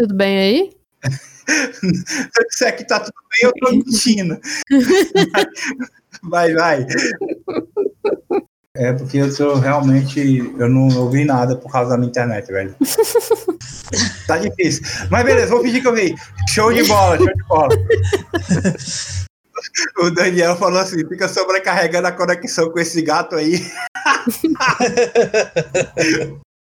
[0.00, 0.70] Tudo bem aí?
[1.72, 4.38] Se disser que tá tudo bem, eu tô mentindo.
[6.22, 6.86] vai, vai.
[8.76, 10.38] É porque eu tô realmente.
[10.58, 12.74] Eu não ouvi nada por causa da minha internet, velho.
[14.26, 14.82] tá difícil.
[15.10, 16.14] Mas beleza, vou fingir que eu vi.
[16.48, 17.76] Show de bola, show de bola.
[19.98, 23.60] O Daniel falou assim: fica sobrecarregando a conexão com esse gato aí.